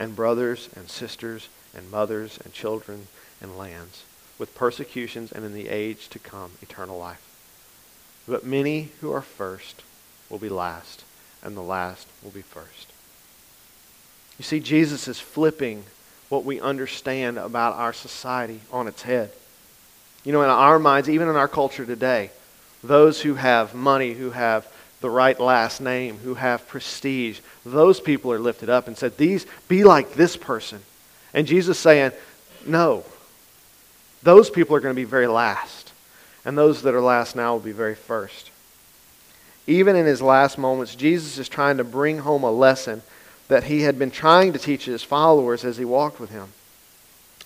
and 0.00 0.16
brothers 0.16 0.70
and 0.74 0.88
sisters 0.88 1.48
and 1.76 1.88
mothers 1.90 2.40
and 2.42 2.52
children 2.52 3.06
and 3.40 3.56
lands, 3.56 4.02
with 4.38 4.54
persecutions 4.54 5.30
and 5.30 5.44
in 5.44 5.54
the 5.54 5.68
age 5.68 6.08
to 6.08 6.18
come 6.18 6.50
eternal 6.62 6.98
life. 6.98 7.22
But 8.26 8.44
many 8.44 8.88
who 9.00 9.12
are 9.12 9.22
first 9.22 9.82
will 10.28 10.38
be 10.38 10.48
last, 10.48 11.04
and 11.42 11.56
the 11.56 11.62
last 11.62 12.08
will 12.22 12.30
be 12.30 12.42
first. 12.42 12.92
You 14.38 14.44
see, 14.44 14.58
Jesus 14.58 15.06
is 15.06 15.20
flipping 15.20 15.84
what 16.30 16.44
we 16.44 16.60
understand 16.60 17.36
about 17.36 17.76
our 17.76 17.92
society 17.92 18.60
on 18.72 18.88
its 18.88 19.02
head. 19.02 19.30
You 20.24 20.32
know, 20.32 20.42
in 20.42 20.48
our 20.50 20.78
minds, 20.78 21.10
even 21.10 21.28
in 21.28 21.36
our 21.36 21.48
culture 21.48 21.84
today, 21.84 22.30
those 22.82 23.20
who 23.20 23.34
have 23.34 23.74
money, 23.74 24.14
who 24.14 24.30
have 24.30 24.66
the 25.00 25.10
right 25.10 25.38
last 25.38 25.80
name, 25.80 26.18
who 26.18 26.34
have 26.34 26.68
prestige, 26.68 27.40
those 27.64 28.00
people 28.00 28.32
are 28.32 28.38
lifted 28.38 28.68
up 28.68 28.86
and 28.86 28.96
said, 28.96 29.16
These 29.16 29.46
be 29.68 29.84
like 29.84 30.14
this 30.14 30.36
person. 30.36 30.80
And 31.32 31.46
Jesus 31.46 31.78
saying, 31.78 32.12
No. 32.66 33.04
Those 34.22 34.50
people 34.50 34.76
are 34.76 34.80
going 34.80 34.94
to 34.94 35.00
be 35.00 35.04
very 35.04 35.26
last. 35.26 35.92
And 36.44 36.56
those 36.56 36.82
that 36.82 36.94
are 36.94 37.00
last 37.00 37.36
now 37.36 37.54
will 37.54 37.60
be 37.60 37.72
very 37.72 37.94
first. 37.94 38.50
Even 39.66 39.96
in 39.96 40.04
his 40.04 40.20
last 40.20 40.58
moments, 40.58 40.94
Jesus 40.94 41.38
is 41.38 41.48
trying 41.48 41.78
to 41.78 41.84
bring 41.84 42.18
home 42.18 42.42
a 42.42 42.50
lesson 42.50 43.02
that 43.48 43.64
he 43.64 43.82
had 43.82 43.98
been 43.98 44.10
trying 44.10 44.52
to 44.52 44.58
teach 44.58 44.84
his 44.84 45.02
followers 45.02 45.64
as 45.64 45.76
he 45.76 45.84
walked 45.84 46.20
with 46.20 46.30
him. 46.30 46.48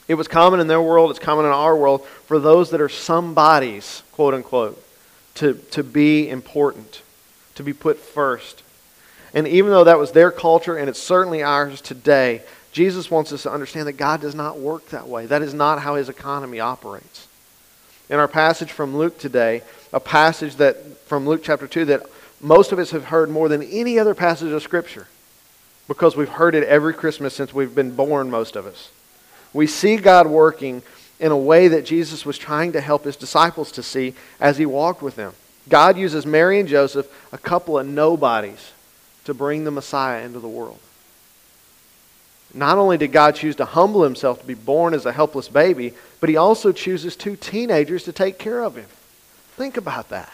It 0.07 0.15
was 0.15 0.29
common 0.29 0.61
in 0.61 0.67
their 0.67 0.83
world, 0.83 1.11
it's 1.11 1.19
common 1.19 1.47
in 1.47 1.53
our 1.53 1.77
world, 1.77 2.07
for 2.27 2.39
those 2.39 2.71
that 2.71 2.81
are 2.81 2.91
somebodies, 2.91 4.03
quote 4.13 4.35
unquote, 4.35 4.83
to, 5.37 5.55
to 5.73 5.83
be 5.83 6.29
important, 6.29 7.03
to 7.55 7.63
be 7.63 7.73
put 7.73 7.99
first. 7.99 8.63
And 9.33 9.49
even 9.49 9.71
though 9.71 9.85
that 9.85 9.99
was 9.99 10.13
their 10.13 10.31
culture 10.31 10.77
and 10.77 10.89
it's 10.89 11.03
certainly 11.03 11.43
ours 11.43 11.81
today, 11.81 12.43
Jesus 12.73 13.11
wants 13.11 13.33
us 13.33 13.45
to 13.45 13.53
understand 13.53 13.87
that 13.89 13.93
God 13.93 14.21
does 14.21 14.35
not 14.35 14.59
work 14.59 14.89
that 14.91 15.09
way. 15.09 15.27
That 15.27 15.43
is 15.43 15.55
not 15.55 15.81
how 15.81 15.95
his 15.95 16.09
economy 16.09 16.61
operates. 16.61 17.29
In 18.11 18.19
our 18.19 18.29
passage 18.29 18.71
from 18.71 18.97
Luke 18.97 19.19
today, 19.19 19.63
a 19.93 20.01
passage 20.01 20.57
that 20.57 20.99
from 21.07 21.27
Luke 21.27 21.43
chapter 21.43 21.67
2 21.67 21.85
that 21.87 22.03
most 22.41 22.73
of 22.73 22.79
us 22.79 22.91
have 22.91 23.07
heard 23.07 23.31
more 23.31 23.49
than 23.49 23.63
any 23.63 23.99
other 23.99 24.15
passage 24.15 24.53
of 24.53 24.63
Scripture 24.63 25.07
because 25.89 26.17
we've 26.17 26.29
heard 26.29 26.55
it 26.55 26.65
every 26.65 26.95
Christmas 26.95 27.35
since 27.35 27.55
we've 27.55 27.75
been 27.75 27.95
born, 27.95 28.31
most 28.31 28.57
of 28.57 28.67
us. 28.67 28.91
We 29.53 29.67
see 29.67 29.97
God 29.97 30.27
working 30.27 30.83
in 31.21 31.31
a 31.31 31.37
way 31.37 31.69
that 31.69 31.85
Jesus 31.85 32.27
was 32.27 32.39
trying 32.39 32.73
to 32.73 32.81
help 32.81 33.05
his 33.05 33.17
disciples 33.17 33.71
to 33.73 33.83
see 33.83 34.15
as 34.41 34.59
he 34.59 34.67
walked 34.67 35.01
with 35.01 35.17
them. 35.17 35.33
God 35.69 35.97
uses 35.97 36.27
Mary 36.27 36.61
and 36.61 36.69
Joseph, 36.69 37.09
a 37.33 37.39
couple 37.39 37.79
of 37.79 37.87
nobodies, 37.87 38.73
to 39.25 39.35
bring 39.35 39.65
the 39.65 39.71
Messiah 39.71 40.25
into 40.25 40.41
the 40.41 40.49
world. 40.49 40.79
Not 42.53 42.79
only 42.79 42.97
did 42.99 43.11
God 43.11 43.35
choose 43.35 43.57
to 43.57 43.65
humble 43.65 44.05
himself 44.05 44.41
to 44.41 44.47
be 44.47 44.55
born 44.55 44.95
as 44.95 45.07
a 45.07 45.13
helpless 45.13 45.49
baby, 45.49 45.93
but 46.21 46.29
he 46.29 46.37
also 46.37 46.71
chooses 46.71 47.17
two 47.17 47.35
teenagers 47.35 48.05
to 48.05 48.13
take 48.13 48.39
care 48.39 48.63
of 48.63 48.77
him. 48.77 48.87
Think 49.57 49.77
about 49.77 50.11
that. 50.11 50.33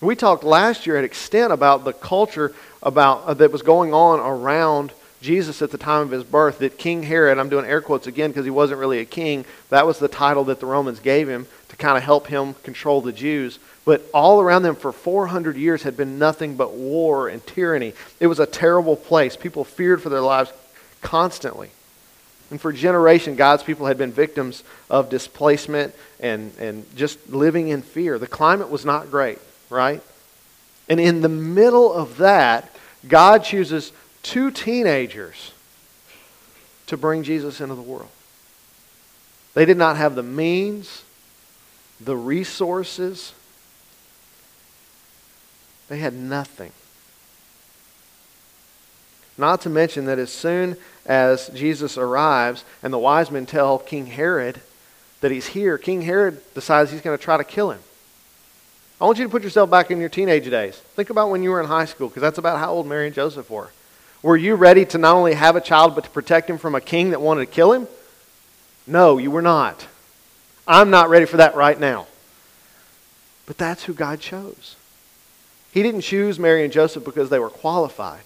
We 0.00 0.14
talked 0.14 0.44
last 0.44 0.86
year 0.86 0.96
at 0.96 1.04
extent 1.04 1.52
about 1.52 1.84
the 1.84 1.92
culture 1.92 2.54
about 2.82 3.24
uh, 3.24 3.34
that 3.34 3.50
was 3.50 3.62
going 3.62 3.92
on 3.92 4.20
around 4.20 4.92
Jesus 5.20 5.60
at 5.62 5.72
the 5.72 5.78
time 5.78 6.02
of 6.02 6.10
his 6.10 6.22
birth 6.22 6.58
that 6.58 6.78
King 6.78 7.02
Herod, 7.02 7.38
I'm 7.38 7.48
doing 7.48 7.66
air 7.66 7.80
quotes 7.80 8.06
again 8.06 8.30
because 8.30 8.44
he 8.44 8.50
wasn't 8.50 8.78
really 8.78 9.00
a 9.00 9.04
king, 9.04 9.44
that 9.70 9.86
was 9.86 9.98
the 9.98 10.06
title 10.06 10.44
that 10.44 10.60
the 10.60 10.66
Romans 10.66 11.00
gave 11.00 11.28
him 11.28 11.46
to 11.68 11.76
kind 11.76 11.96
of 11.96 12.04
help 12.04 12.28
him 12.28 12.54
control 12.62 13.00
the 13.00 13.12
Jews. 13.12 13.58
But 13.88 14.04
all 14.12 14.42
around 14.42 14.64
them 14.64 14.76
for 14.76 14.92
400 14.92 15.56
years 15.56 15.82
had 15.82 15.96
been 15.96 16.18
nothing 16.18 16.56
but 16.56 16.74
war 16.74 17.26
and 17.26 17.46
tyranny. 17.46 17.94
It 18.20 18.26
was 18.26 18.38
a 18.38 18.44
terrible 18.44 18.96
place. 18.96 19.34
People 19.34 19.64
feared 19.64 20.02
for 20.02 20.10
their 20.10 20.20
lives 20.20 20.52
constantly. 21.00 21.70
And 22.50 22.60
for 22.60 22.70
generations, 22.70 23.38
God's 23.38 23.62
people 23.62 23.86
had 23.86 23.96
been 23.96 24.12
victims 24.12 24.62
of 24.90 25.08
displacement 25.08 25.94
and, 26.20 26.52
and 26.58 26.84
just 26.96 27.30
living 27.30 27.68
in 27.68 27.80
fear. 27.80 28.18
The 28.18 28.26
climate 28.26 28.68
was 28.68 28.84
not 28.84 29.10
great, 29.10 29.38
right? 29.70 30.02
And 30.90 31.00
in 31.00 31.22
the 31.22 31.30
middle 31.30 31.90
of 31.90 32.18
that, 32.18 32.70
God 33.08 33.42
chooses 33.42 33.92
two 34.22 34.50
teenagers 34.50 35.52
to 36.88 36.98
bring 36.98 37.22
Jesus 37.22 37.62
into 37.62 37.74
the 37.74 37.80
world. 37.80 38.10
They 39.54 39.64
did 39.64 39.78
not 39.78 39.96
have 39.96 40.14
the 40.14 40.22
means, 40.22 41.04
the 41.98 42.18
resources, 42.18 43.32
they 45.88 45.98
had 45.98 46.14
nothing. 46.14 46.72
Not 49.36 49.60
to 49.62 49.70
mention 49.70 50.06
that 50.06 50.18
as 50.18 50.32
soon 50.32 50.76
as 51.06 51.48
Jesus 51.50 51.96
arrives 51.96 52.64
and 52.82 52.92
the 52.92 52.98
wise 52.98 53.30
men 53.30 53.46
tell 53.46 53.78
King 53.78 54.06
Herod 54.06 54.60
that 55.20 55.30
he's 55.30 55.48
here, 55.48 55.78
King 55.78 56.02
Herod 56.02 56.42
decides 56.54 56.90
he's 56.90 57.00
going 57.00 57.16
to 57.16 57.22
try 57.22 57.36
to 57.36 57.44
kill 57.44 57.70
him. 57.70 57.80
I 59.00 59.04
want 59.04 59.18
you 59.18 59.24
to 59.24 59.30
put 59.30 59.44
yourself 59.44 59.70
back 59.70 59.92
in 59.92 60.00
your 60.00 60.08
teenage 60.08 60.50
days. 60.50 60.76
Think 60.76 61.10
about 61.10 61.30
when 61.30 61.44
you 61.44 61.50
were 61.50 61.60
in 61.60 61.66
high 61.66 61.84
school, 61.84 62.08
because 62.08 62.20
that's 62.20 62.38
about 62.38 62.58
how 62.58 62.72
old 62.72 62.86
Mary 62.86 63.06
and 63.06 63.14
Joseph 63.14 63.48
were. 63.48 63.70
Were 64.22 64.36
you 64.36 64.56
ready 64.56 64.84
to 64.86 64.98
not 64.98 65.14
only 65.14 65.34
have 65.34 65.54
a 65.54 65.60
child, 65.60 65.94
but 65.94 66.04
to 66.04 66.10
protect 66.10 66.50
him 66.50 66.58
from 66.58 66.74
a 66.74 66.80
king 66.80 67.10
that 67.10 67.20
wanted 67.20 67.46
to 67.46 67.52
kill 67.52 67.72
him? 67.72 67.86
No, 68.88 69.18
you 69.18 69.30
were 69.30 69.42
not. 69.42 69.86
I'm 70.66 70.90
not 70.90 71.08
ready 71.10 71.26
for 71.26 71.36
that 71.36 71.54
right 71.54 71.78
now. 71.78 72.08
But 73.46 73.56
that's 73.56 73.84
who 73.84 73.94
God 73.94 74.18
chose. 74.18 74.74
He 75.78 75.84
didn't 75.84 76.00
choose 76.00 76.40
Mary 76.40 76.64
and 76.64 76.72
Joseph 76.72 77.04
because 77.04 77.30
they 77.30 77.38
were 77.38 77.48
qualified. 77.48 78.24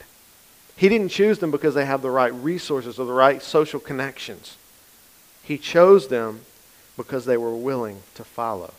He 0.74 0.88
didn't 0.88 1.10
choose 1.10 1.38
them 1.38 1.50
because 1.50 1.74
they 1.74 1.84
have 1.84 2.00
the 2.00 2.08
right 2.08 2.32
resources 2.32 2.98
or 2.98 3.04
the 3.04 3.12
right 3.12 3.42
social 3.42 3.78
connections. 3.78 4.56
He 5.42 5.58
chose 5.58 6.08
them 6.08 6.46
because 6.96 7.26
they 7.26 7.36
were 7.36 7.54
willing 7.54 8.04
to 8.14 8.24
follow. 8.24 8.72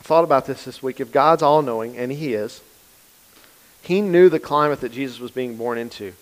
I 0.00 0.02
thought 0.02 0.24
about 0.24 0.46
this 0.46 0.64
this 0.64 0.82
week. 0.82 0.98
If 0.98 1.12
God's 1.12 1.42
all 1.42 1.60
knowing, 1.60 1.94
and 1.98 2.10
He 2.10 2.32
is, 2.32 2.62
He 3.82 4.00
knew 4.00 4.30
the 4.30 4.40
climate 4.40 4.80
that 4.80 4.92
Jesus 4.92 5.20
was 5.20 5.30
being 5.30 5.58
born 5.58 5.76
into. 5.76 6.14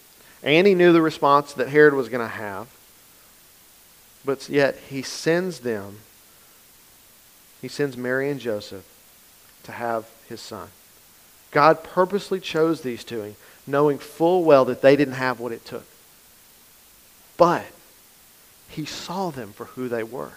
And 0.42 0.66
He 0.66 0.74
knew 0.74 0.92
the 0.92 1.00
response 1.00 1.52
that 1.52 1.68
Herod 1.68 1.94
was 1.94 2.08
going 2.08 2.26
to 2.26 2.34
have. 2.34 2.66
But 4.24 4.48
yet, 4.48 4.76
He 4.88 5.02
sends 5.02 5.60
them, 5.60 5.98
He 7.60 7.68
sends 7.68 7.96
Mary 7.96 8.30
and 8.30 8.40
Joseph 8.40 8.84
to 9.64 9.72
have 9.72 10.06
His 10.28 10.40
son. 10.40 10.68
God 11.50 11.82
purposely 11.82 12.40
chose 12.40 12.80
these 12.80 13.04
two, 13.04 13.34
knowing 13.66 13.98
full 13.98 14.44
well 14.44 14.64
that 14.66 14.82
they 14.82 14.96
didn't 14.96 15.14
have 15.14 15.40
what 15.40 15.52
it 15.52 15.64
took. 15.64 15.84
But 17.36 17.66
he 18.70 18.84
saw 18.84 19.30
them 19.30 19.52
for 19.52 19.64
who 19.64 19.88
they 19.88 20.02
were. 20.02 20.32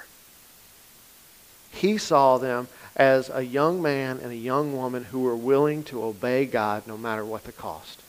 He 1.72 1.98
saw 1.98 2.38
them 2.38 2.68
as 2.96 3.30
a 3.30 3.44
young 3.44 3.82
man 3.82 4.20
and 4.22 4.32
a 4.32 4.36
young 4.36 4.76
woman 4.76 5.06
who 5.06 5.22
were 5.22 5.36
willing 5.36 5.84
to 5.86 6.04
obey 6.04 6.46
God 6.46 6.88
no 6.88 6.98
matter 6.98 7.24
what 7.24 7.44
the 7.44 7.52
cost. 7.52 8.02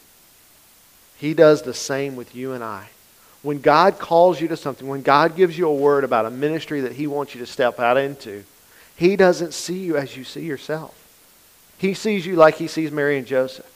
He 1.16 1.34
does 1.34 1.62
the 1.62 1.74
same 1.74 2.16
with 2.16 2.34
you 2.34 2.52
and 2.52 2.64
I. 2.64 2.88
When 3.42 3.60
God 3.60 3.98
calls 3.98 4.40
you 4.40 4.48
to 4.48 4.56
something, 4.56 4.86
when 4.88 5.02
God 5.02 5.36
gives 5.36 5.58
you 5.58 5.68
a 5.68 5.74
word 5.74 6.04
about 6.04 6.26
a 6.26 6.30
ministry 6.30 6.80
that 6.82 6.92
He 6.92 7.06
wants 7.06 7.34
you 7.34 7.40
to 7.40 7.46
step 7.46 7.78
out 7.78 7.98
into, 7.98 8.44
He 8.96 9.16
doesn't 9.16 9.54
see 9.54 9.78
you 9.78 9.96
as 9.96 10.16
you 10.16 10.24
see 10.24 10.44
yourself. 10.44 10.94
He 11.78 11.94
sees 11.94 12.26
you 12.26 12.36
like 12.36 12.56
he 12.56 12.68
sees 12.68 12.90
Mary 12.90 13.18
and 13.18 13.26
Joseph. 13.26 13.70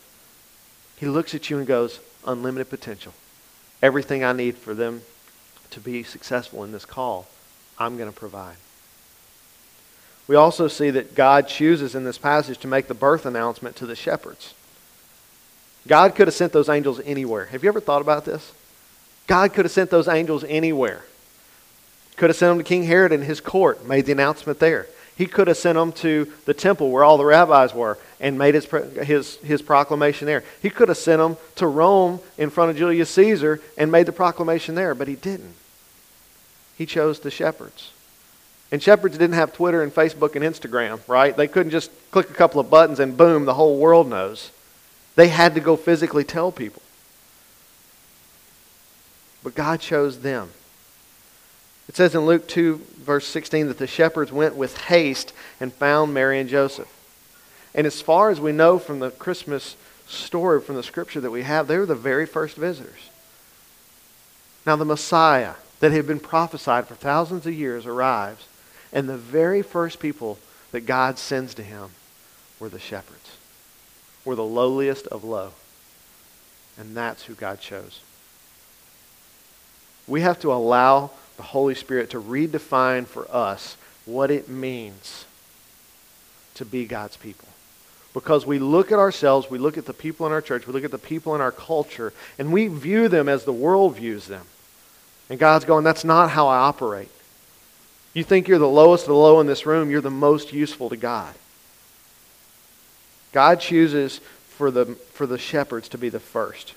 He 0.97 1.07
looks 1.07 1.35
at 1.35 1.51
you 1.51 1.59
and 1.59 1.67
goes, 1.67 2.01
unlimited 2.27 2.71
potential. 2.71 3.13
Everything 3.83 4.25
I 4.25 4.33
need 4.33 4.57
for 4.57 4.75
them 4.75 5.03
to 5.71 5.81
be 5.81 6.03
successful 6.03 6.65
in 6.65 6.73
this 6.73 6.85
call, 6.85 7.27
I'm 7.79 7.97
going 7.97 8.11
to 8.11 8.17
provide. 8.17 8.57
We 10.27 10.37
also 10.37 10.69
see 10.69 10.91
that 10.91 11.15
God 11.15 11.49
chooses 11.49 11.95
in 11.95 12.05
this 12.05 12.19
passage 12.19 12.59
to 12.59 12.69
make 12.69 12.87
the 12.87 12.95
birth 12.95 13.25
announcement 13.25 13.77
to 13.77 13.87
the 13.87 13.97
shepherds. 13.97 14.55
God 15.87 16.15
could 16.15 16.29
have 16.29 16.35
sent 16.35 16.53
those 16.53 16.69
angels 16.69 17.01
anywhere. 17.05 17.47
Have 17.47 17.63
you 17.63 17.69
ever 17.69 17.81
thought 17.81 18.03
about 18.03 18.25
this? 18.25 18.53
God 19.27 19.55
could 19.55 19.65
have 19.65 19.73
sent 19.73 19.91
those 19.91 20.09
angels 20.09 20.45
anywhere. 20.45 21.05
Could 22.17 22.31
have 22.31 22.37
sent 22.37 22.51
them 22.51 22.59
to 22.59 22.65
King 22.65 22.85
Herod 22.85 23.13
in 23.13 23.23
his 23.23 23.41
court, 23.41 23.87
made 23.87 24.07
the 24.07 24.13
announcement 24.13 24.59
there. 24.59 24.87
He 25.19 25.27
could 25.27 25.49
have 25.49 25.57
sent 25.57 25.75
them 25.75 25.91
to 25.95 26.33
the 26.45 26.55
temple 26.55 26.93
where 26.93 27.03
all 27.03 27.19
the 27.19 27.25
rabbis 27.25 27.75
were 27.75 27.99
and 28.21 28.39
made 28.39 28.55
his, 28.55 28.67
his, 29.03 29.35
his 29.39 29.61
proclamation 29.61 30.27
there. 30.27 30.45
He 30.63 30.71
could 30.71 30.87
have 30.89 30.97
sent 30.97 31.19
them 31.19 31.37
to 31.57 31.67
Rome 31.67 32.21
in 32.39 32.51
front 32.51 32.71
of 32.71 32.77
Julius 32.77 33.11
Caesar 33.11 33.61
and 33.77 33.91
made 33.91 34.07
the 34.07 34.13
proclamation 34.13 34.77
there, 34.77 34.95
but 34.95 35.09
he 35.09 35.17
didn't. 35.17 35.57
He 36.77 36.87
chose 36.87 37.19
the 37.19 37.33
shepherds. 37.33 37.91
And 38.71 38.81
shepherds 38.81 39.19
didn't 39.19 39.35
have 39.35 39.53
Twitter 39.53 39.83
and 39.83 39.93
Facebook 39.93 40.37
and 40.37 40.45
Instagram, 40.45 41.01
right? 41.09 41.37
They 41.37 41.49
couldn't 41.49 41.73
just 41.73 41.91
click 42.13 42.31
a 42.31 42.35
couple 42.35 42.61
of 42.61 42.71
buttons 42.71 43.01
and 43.01 43.17
boom, 43.17 43.45
the 43.45 43.55
whole 43.55 43.77
world 43.77 44.09
knows. 44.09 44.53
They 45.17 45.27
had 45.27 45.57
to 45.57 45.61
go 45.61 45.75
physically 45.75 46.23
tell 46.23 46.53
people. 46.53 46.83
But 49.43 49.57
God 49.57 49.81
chose 49.81 50.21
them. 50.21 50.51
It 51.89 51.97
says 51.97 52.15
in 52.15 52.27
Luke 52.27 52.47
2, 52.47 52.77
verse 52.99 53.27
16, 53.27 53.69
that 53.69 53.79
the 53.79 53.87
shepherds 53.87 54.31
went 54.31 54.57
with 54.57 54.77
haste 54.77 55.33
and 55.59 55.73
found 55.73 56.13
Mary 56.13 56.39
and 56.39 56.49
Joseph. 56.49 56.93
And 57.75 57.87
as 57.87 58.03
far 58.03 58.31
as 58.31 58.41
we 58.41 58.53
know 58.53 58.79
from 58.79 58.99
the 59.01 59.11
Christmas 59.11 59.77
story, 60.07 60.61
from 60.61 60.77
the 60.77 60.83
scripture 60.83 61.21
that 61.21 61.31
we 61.31 61.43
have, 61.43 61.67
they 61.67 61.79
were 61.79 61.87
the 61.87 61.95
very 61.95 62.27
first 62.27 62.57
visitors. 62.57 63.11
Now, 64.67 64.77
the 64.77 64.85
Messiah 64.85 65.55
that 65.81 65.93
had 65.93 66.07
been 66.07 66.21
prophesied 66.21 66.87
for 66.87 66.95
thousands 66.95 67.47
of 67.47 67.55
years 67.55 67.87
arrives, 67.87 68.47
and 68.93 69.09
the 69.09 69.17
very 69.17 69.63
first 69.63 69.99
people 69.99 70.39
that 70.73 70.83
God 70.83 71.19
sends 71.19 71.55
to 71.55 71.63
him 71.63 71.91
were 72.61 72.69
the 72.69 72.79
shepherds, 72.79 73.37
were 74.25 74.35
the 74.35 74.45
lowliest 74.45 75.07
of 75.07 75.25
low. 75.25 75.53
And 76.77 76.97
that's 76.97 77.25
who 77.25 77.35
God 77.35 77.61
chose. 77.61 78.01
We 80.07 80.21
have 80.23 80.41
to 80.41 80.53
allow 80.53 81.13
the 81.39 81.43
Holy 81.43 81.75
Spirit 81.75 82.11
to 82.11 82.21
redefine 82.21 83.07
for 83.07 83.27
us 83.35 83.79
what 84.05 84.31
it 84.31 84.49
means 84.49 85.25
to 86.55 86.67
be 86.67 86.85
God's 86.85 87.17
people. 87.17 87.49
Because 88.13 88.45
we 88.45 88.59
look 88.59 88.91
at 88.91 88.99
ourselves, 88.99 89.51
we 89.51 89.59
look 89.59 89.79
at 89.79 89.87
the 89.87 89.95
people 89.95 90.27
in 90.27 90.33
our 90.33 90.43
church, 90.43 90.67
we 90.67 90.73
look 90.73 90.85
at 90.85 90.91
the 90.91 90.99
people 90.99 91.35
in 91.35 91.41
our 91.41 91.53
culture, 91.53 92.13
and 92.39 92.53
we 92.53 92.67
view 92.67 93.09
them 93.09 93.29
as 93.29 93.45
the 93.45 93.53
world 93.53 93.97
views 93.97 94.27
them. 94.27 94.45
And 95.31 95.39
God's 95.39 95.65
going, 95.65 95.85
that's 95.85 96.05
not 96.05 96.31
how 96.31 96.49
I 96.49 96.57
operate. 96.57 97.11
You 98.15 98.25
think 98.25 98.49
you're 98.49 98.59
the 98.59 98.67
lowest 98.67 99.05
of 99.05 99.09
the 99.09 99.15
low 99.15 99.41
in 99.41 99.47
this 99.47 99.67
room, 99.67 99.91
you're 99.91 100.01
the 100.01 100.11
most 100.11 100.53
useful 100.53 100.89
to 100.89 100.97
God. 100.97 101.35
God 103.33 103.61
chooses 103.61 104.21
for 104.49 104.71
the, 104.71 104.87
for 104.87 105.27
the 105.27 105.39
shepherds 105.39 105.89
to 105.91 105.99
be 105.99 106.09
the 106.09 106.19
first. 106.19 106.75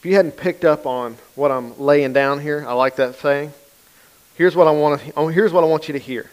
If 0.00 0.06
you 0.06 0.16
hadn't 0.16 0.38
picked 0.38 0.64
up 0.64 0.86
on 0.86 1.18
what 1.34 1.50
I'm 1.50 1.78
laying 1.78 2.14
down 2.14 2.40
here, 2.40 2.64
I 2.66 2.72
like 2.72 2.96
that 2.96 3.16
saying. 3.16 3.52
Here's 4.34 4.56
what 4.56 4.66
I 4.66 4.70
want 4.70 5.02
to, 5.02 5.12
oh, 5.14 5.28
here's 5.28 5.52
what 5.52 5.62
I 5.62 5.66
want 5.66 5.88
you 5.88 5.92
to 5.92 5.98
hear. 5.98 6.30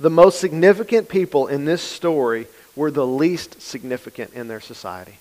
The 0.00 0.08
most 0.08 0.40
significant 0.40 1.10
people 1.10 1.46
in 1.46 1.66
this 1.66 1.82
story 1.82 2.46
were 2.74 2.90
the 2.90 3.06
least 3.06 3.60
significant 3.60 4.32
in 4.32 4.48
their 4.48 4.62
society. 4.62 5.18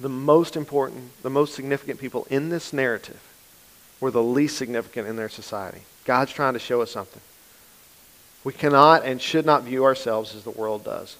The 0.00 0.08
most 0.08 0.56
important, 0.56 1.10
the 1.22 1.28
most 1.28 1.54
significant 1.54 2.00
people 2.00 2.26
in 2.30 2.48
this 2.48 2.72
narrative 2.72 3.20
were 4.00 4.10
the 4.10 4.22
least 4.22 4.56
significant 4.56 5.06
in 5.08 5.16
their 5.16 5.28
society. 5.28 5.82
God's 6.06 6.32
trying 6.32 6.54
to 6.54 6.58
show 6.58 6.80
us 6.80 6.90
something. 6.90 7.20
We 8.44 8.54
cannot 8.54 9.04
and 9.04 9.20
should 9.20 9.44
not 9.44 9.64
view 9.64 9.84
ourselves 9.84 10.34
as 10.34 10.42
the 10.42 10.52
world 10.52 10.84
does. 10.84 11.16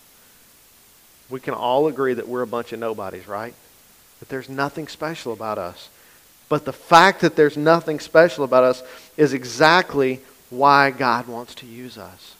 We 1.29 1.41
can 1.41 1.53
all 1.53 1.89
agree 1.89 2.15
that 2.15 2.27
we're 2.27 2.41
a 2.41 2.47
bunch 2.47 2.73
of 2.73 2.79
nobodies, 2.79 3.29
right? 3.29 3.53
That 4.21 4.29
there's 4.29 4.49
nothing 4.49 4.89
special 4.89 5.33
about 5.33 5.59
us. 5.59 5.89
But 6.49 6.65
the 6.65 6.73
fact 6.73 7.21
that 7.21 7.37
there's 7.37 7.57
nothing 7.57 8.01
special 8.01 8.45
about 8.45 8.65
us 8.65 8.83
is 9.17 9.33
exactly 9.33 10.21
why 10.51 10.91
God 10.91 11.29
wants 11.29 11.55
to 11.57 11.67
use 11.67 11.99
us. 11.99 12.35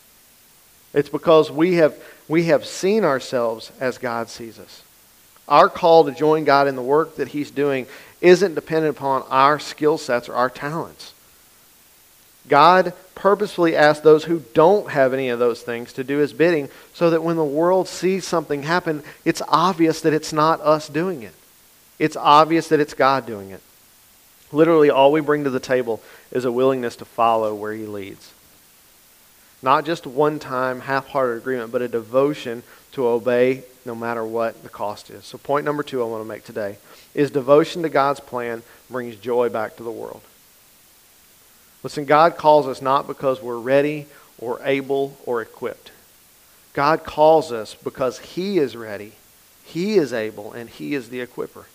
It's 0.93 1.09
because 1.09 1.51
we 1.51 1.75
have, 1.75 1.95
we 2.27 2.45
have 2.45 2.65
seen 2.65 3.03
ourselves 3.03 3.71
as 3.79 3.99
God 3.99 4.29
sees 4.29 4.59
us. 4.59 4.83
Our 5.47 5.69
call 5.69 6.05
to 6.05 6.11
join 6.11 6.43
God 6.43 6.67
in 6.67 6.75
the 6.75 6.81
work 6.81 7.17
that 7.17 7.29
He's 7.29 7.51
doing 7.51 7.85
isn't 8.21 8.55
dependent 8.55 8.97
upon 8.97 9.23
our 9.29 9.59
skill 9.59 9.97
sets 9.97 10.27
or 10.27 10.33
our 10.33 10.49
talents. 10.49 11.13
God 12.47 12.93
purposefully 13.13 13.75
asks 13.75 14.03
those 14.03 14.23
who 14.23 14.41
don't 14.53 14.89
have 14.89 15.13
any 15.13 15.29
of 15.29 15.37
those 15.37 15.61
things 15.61 15.93
to 15.93 16.03
do 16.03 16.17
His 16.17 16.33
bidding 16.33 16.69
so 16.93 17.11
that 17.11 17.23
when 17.23 17.35
the 17.35 17.43
world 17.43 17.87
sees 17.87 18.25
something 18.25 18.63
happen, 18.63 19.03
it's 19.23 19.41
obvious 19.47 20.01
that 20.01 20.13
it's 20.13 20.33
not 20.33 20.61
us 20.61 20.89
doing 20.89 21.21
it 21.21 21.33
it's 21.99 22.15
obvious 22.15 22.69
that 22.69 22.79
it's 22.79 22.93
God 22.93 23.25
doing 23.25 23.51
it. 23.51 23.61
Literally, 24.51 24.89
all 24.89 25.11
we 25.11 25.21
bring 25.21 25.43
to 25.43 25.49
the 25.49 25.59
table 25.59 26.01
is 26.31 26.45
a 26.45 26.51
willingness 26.51 26.95
to 26.97 27.05
follow 27.05 27.53
where 27.53 27.73
He 27.73 27.85
leads. 27.85 28.33
Not 29.61 29.85
just 29.85 30.07
one 30.07 30.39
time, 30.39 30.81
half 30.81 31.07
hearted 31.07 31.37
agreement, 31.37 31.71
but 31.71 31.81
a 31.81 31.87
devotion 31.87 32.63
to 32.93 33.07
obey 33.07 33.63
no 33.85 33.93
matter 33.93 34.23
what 34.25 34.63
the 34.63 34.69
cost 34.69 35.09
is. 35.09 35.25
So, 35.25 35.37
point 35.37 35.65
number 35.65 35.83
two 35.83 36.01
I 36.01 36.05
want 36.05 36.23
to 36.23 36.27
make 36.27 36.45
today 36.45 36.77
is 37.13 37.29
devotion 37.29 37.83
to 37.83 37.89
God's 37.89 38.19
plan 38.19 38.63
brings 38.89 39.15
joy 39.17 39.49
back 39.49 39.75
to 39.77 39.83
the 39.83 39.91
world. 39.91 40.21
Listen, 41.83 42.05
God 42.05 42.37
calls 42.37 42.67
us 42.67 42.81
not 42.81 43.07
because 43.07 43.41
we're 43.41 43.59
ready 43.59 44.07
or 44.37 44.59
able 44.63 45.17
or 45.25 45.41
equipped. 45.41 45.91
God 46.73 47.03
calls 47.03 47.51
us 47.51 47.75
because 47.75 48.19
He 48.19 48.57
is 48.57 48.75
ready, 48.75 49.13
He 49.63 49.95
is 49.95 50.13
able, 50.13 50.53
and 50.53 50.69
He 50.69 50.93
is 50.93 51.09
the 51.09 51.25
equiper. 51.25 51.65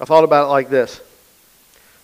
I 0.00 0.04
thought 0.04 0.24
about 0.24 0.46
it 0.46 0.48
like 0.48 0.68
this 0.68 1.00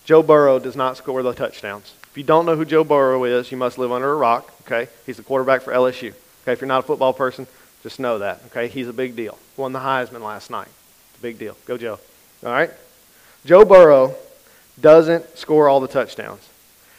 Joe 0.04 0.22
Burrow 0.22 0.58
does 0.58 0.76
not 0.76 0.96
score 0.96 1.22
the 1.22 1.32
touchdowns. 1.32 1.94
If 2.10 2.18
you 2.18 2.24
don't 2.24 2.44
know 2.44 2.56
who 2.56 2.64
Joe 2.64 2.84
Burrow 2.84 3.24
is, 3.24 3.50
you 3.50 3.56
must 3.56 3.78
live 3.78 3.92
under 3.92 4.12
a 4.12 4.16
rock, 4.16 4.52
okay? 4.62 4.90
He's 5.06 5.16
the 5.16 5.22
quarterback 5.22 5.62
for 5.62 5.72
LSU. 5.72 6.12
Okay, 6.42 6.52
if 6.52 6.60
you're 6.60 6.68
not 6.68 6.84
a 6.84 6.86
football 6.86 7.12
person, 7.12 7.46
just 7.82 7.98
know 7.98 8.18
that, 8.18 8.42
okay? 8.46 8.68
He's 8.68 8.88
a 8.88 8.92
big 8.92 9.16
deal. 9.16 9.38
Won 9.56 9.72
the 9.72 9.78
Heisman 9.78 10.20
last 10.20 10.50
night. 10.50 10.68
It's 11.10 11.18
a 11.18 11.22
big 11.22 11.38
deal. 11.38 11.56
Go, 11.64 11.78
Joe. 11.78 11.98
All 12.44 12.52
right? 12.52 12.70
Joe 13.46 13.64
Burrow 13.64 14.14
doesn't 14.80 15.38
score 15.38 15.68
all 15.68 15.80
the 15.80 15.88
touchdowns. 15.88 16.48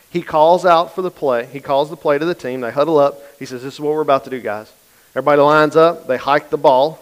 He 0.09 0.21
calls 0.21 0.65
out 0.65 0.93
for 0.93 1.01
the 1.01 1.11
play. 1.11 1.45
He 1.45 1.59
calls 1.59 1.89
the 1.89 1.95
play 1.97 2.17
to 2.17 2.25
the 2.25 2.35
team. 2.35 2.61
They 2.61 2.71
huddle 2.71 2.99
up. 2.99 3.19
He 3.39 3.45
says, 3.45 3.63
This 3.63 3.75
is 3.75 3.79
what 3.79 3.93
we're 3.93 4.01
about 4.01 4.25
to 4.25 4.29
do, 4.29 4.39
guys. 4.39 4.71
Everybody 5.15 5.41
lines 5.41 5.75
up. 5.75 6.07
They 6.07 6.17
hike 6.17 6.49
the 6.49 6.57
ball. 6.57 6.99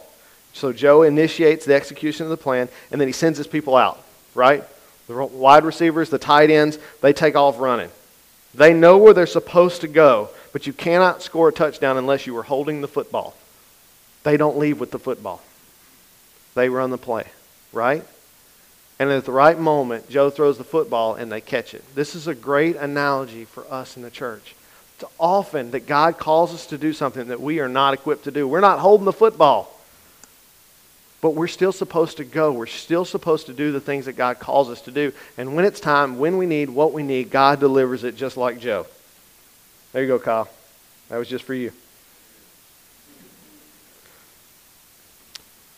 So 0.53 0.73
Joe 0.73 1.03
initiates 1.03 1.65
the 1.65 1.75
execution 1.75 2.25
of 2.25 2.29
the 2.29 2.37
plan, 2.37 2.69
and 2.91 2.99
then 2.99 3.07
he 3.07 3.13
sends 3.13 3.37
his 3.37 3.47
people 3.47 3.75
out, 3.75 4.03
right? 4.35 4.63
The 5.07 5.25
wide 5.25 5.63
receivers, 5.63 6.09
the 6.09 6.17
tight 6.17 6.49
ends, 6.49 6.77
they 7.01 7.13
take 7.13 7.35
off 7.35 7.59
running. 7.59 7.89
They 8.53 8.73
know 8.73 8.97
where 8.97 9.13
they're 9.13 9.27
supposed 9.27 9.81
to 9.81 9.87
go, 9.87 10.29
but 10.51 10.67
you 10.67 10.73
cannot 10.73 11.21
score 11.21 11.49
a 11.49 11.53
touchdown 11.53 11.97
unless 11.97 12.27
you 12.27 12.37
are 12.37 12.43
holding 12.43 12.81
the 12.81 12.87
football. 12.87 13.35
They 14.23 14.37
don't 14.37 14.57
leave 14.57 14.79
with 14.79 14.91
the 14.91 14.99
football. 14.99 15.41
They 16.53 16.69
run 16.69 16.91
the 16.91 16.97
play, 16.97 17.25
right? 17.71 18.03
And 18.99 19.09
at 19.09 19.25
the 19.25 19.31
right 19.31 19.57
moment, 19.57 20.09
Joe 20.09 20.29
throws 20.29 20.57
the 20.57 20.63
football 20.63 21.15
and 21.15 21.31
they 21.31 21.41
catch 21.41 21.73
it. 21.73 21.83
This 21.95 22.13
is 22.13 22.27
a 22.27 22.35
great 22.35 22.75
analogy 22.75 23.45
for 23.45 23.65
us 23.71 23.97
in 23.97 24.03
the 24.03 24.11
church. 24.11 24.53
It's 24.99 25.09
often 25.17 25.71
that 25.71 25.87
God 25.87 26.19
calls 26.19 26.53
us 26.53 26.67
to 26.67 26.77
do 26.77 26.93
something 26.93 27.29
that 27.29 27.41
we 27.41 27.59
are 27.61 27.69
not 27.69 27.95
equipped 27.95 28.25
to 28.25 28.31
do. 28.31 28.47
We're 28.47 28.59
not 28.59 28.79
holding 28.79 29.05
the 29.05 29.13
football. 29.13 29.75
But 31.21 31.35
we're 31.35 31.47
still 31.47 31.71
supposed 31.71 32.17
to 32.17 32.23
go. 32.23 32.51
We're 32.51 32.65
still 32.65 33.05
supposed 33.05 33.45
to 33.45 33.53
do 33.53 33.71
the 33.71 33.79
things 33.79 34.05
that 34.05 34.13
God 34.13 34.39
calls 34.39 34.69
us 34.69 34.81
to 34.81 34.91
do. 34.91 35.13
And 35.37 35.55
when 35.55 35.65
it's 35.65 35.79
time, 35.79 36.17
when 36.17 36.37
we 36.37 36.47
need 36.47 36.69
what 36.69 36.93
we 36.93 37.03
need, 37.03 37.29
God 37.29 37.59
delivers 37.59 38.03
it 38.03 38.15
just 38.15 38.37
like 38.37 38.59
Joe. 38.59 38.87
There 39.93 40.01
you 40.01 40.07
go, 40.07 40.17
Kyle. 40.17 40.49
That 41.09 41.17
was 41.17 41.27
just 41.27 41.43
for 41.43 41.53
you. 41.53 41.71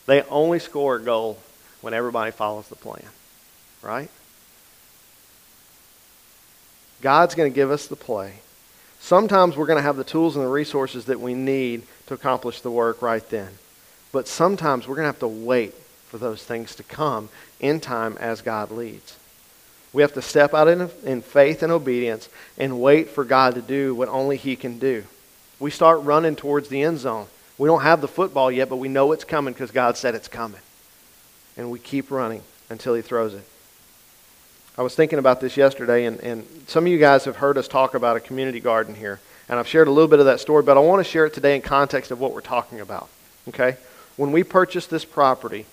They 0.06 0.22
only 0.22 0.58
score 0.58 0.96
a 0.96 1.00
goal 1.00 1.38
when 1.80 1.94
everybody 1.94 2.30
follows 2.30 2.68
the 2.68 2.76
plan, 2.76 3.04
right? 3.82 4.10
God's 7.02 7.34
going 7.34 7.50
to 7.50 7.54
give 7.54 7.70
us 7.70 7.86
the 7.86 7.96
play. 7.96 8.34
Sometimes 9.00 9.56
we're 9.56 9.66
going 9.66 9.78
to 9.78 9.82
have 9.82 9.96
the 9.96 10.04
tools 10.04 10.36
and 10.36 10.44
the 10.44 10.48
resources 10.48 11.06
that 11.06 11.20
we 11.20 11.34
need 11.34 11.82
to 12.06 12.14
accomplish 12.14 12.62
the 12.62 12.70
work 12.70 13.02
right 13.02 13.28
then. 13.28 13.50
But 14.14 14.28
sometimes 14.28 14.86
we're 14.86 14.94
going 14.94 15.06
to 15.06 15.12
have 15.12 15.18
to 15.18 15.26
wait 15.26 15.74
for 16.06 16.18
those 16.18 16.44
things 16.44 16.76
to 16.76 16.84
come 16.84 17.30
in 17.58 17.80
time 17.80 18.16
as 18.20 18.42
God 18.42 18.70
leads. 18.70 19.16
We 19.92 20.02
have 20.02 20.12
to 20.12 20.22
step 20.22 20.54
out 20.54 20.68
in, 20.68 20.88
in 21.02 21.20
faith 21.20 21.64
and 21.64 21.72
obedience 21.72 22.28
and 22.56 22.80
wait 22.80 23.08
for 23.08 23.24
God 23.24 23.56
to 23.56 23.60
do 23.60 23.92
what 23.92 24.08
only 24.08 24.36
He 24.36 24.54
can 24.54 24.78
do. 24.78 25.02
We 25.58 25.72
start 25.72 26.00
running 26.02 26.36
towards 26.36 26.68
the 26.68 26.80
end 26.82 26.98
zone. 26.98 27.26
We 27.58 27.66
don't 27.66 27.82
have 27.82 28.00
the 28.00 28.06
football 28.06 28.52
yet, 28.52 28.68
but 28.68 28.76
we 28.76 28.86
know 28.86 29.10
it's 29.10 29.24
coming 29.24 29.52
because 29.52 29.72
God 29.72 29.96
said 29.96 30.14
it's 30.14 30.28
coming. 30.28 30.60
And 31.56 31.72
we 31.72 31.80
keep 31.80 32.12
running 32.12 32.42
until 32.70 32.94
He 32.94 33.02
throws 33.02 33.34
it. 33.34 33.42
I 34.78 34.82
was 34.82 34.94
thinking 34.94 35.18
about 35.18 35.40
this 35.40 35.56
yesterday, 35.56 36.04
and, 36.04 36.20
and 36.20 36.46
some 36.68 36.86
of 36.86 36.92
you 36.92 36.98
guys 36.98 37.24
have 37.24 37.34
heard 37.34 37.58
us 37.58 37.66
talk 37.66 37.94
about 37.94 38.16
a 38.16 38.20
community 38.20 38.60
garden 38.60 38.94
here. 38.94 39.18
And 39.48 39.58
I've 39.58 39.66
shared 39.66 39.88
a 39.88 39.90
little 39.90 40.06
bit 40.06 40.20
of 40.20 40.26
that 40.26 40.38
story, 40.38 40.62
but 40.62 40.76
I 40.76 40.80
want 40.80 41.04
to 41.04 41.10
share 41.10 41.26
it 41.26 41.34
today 41.34 41.56
in 41.56 41.62
context 41.62 42.12
of 42.12 42.20
what 42.20 42.32
we're 42.32 42.42
talking 42.42 42.78
about. 42.78 43.08
Okay? 43.48 43.76
When 44.16 44.32
we 44.32 44.44
purchased 44.44 44.90
this 44.90 45.04
property, 45.04 45.66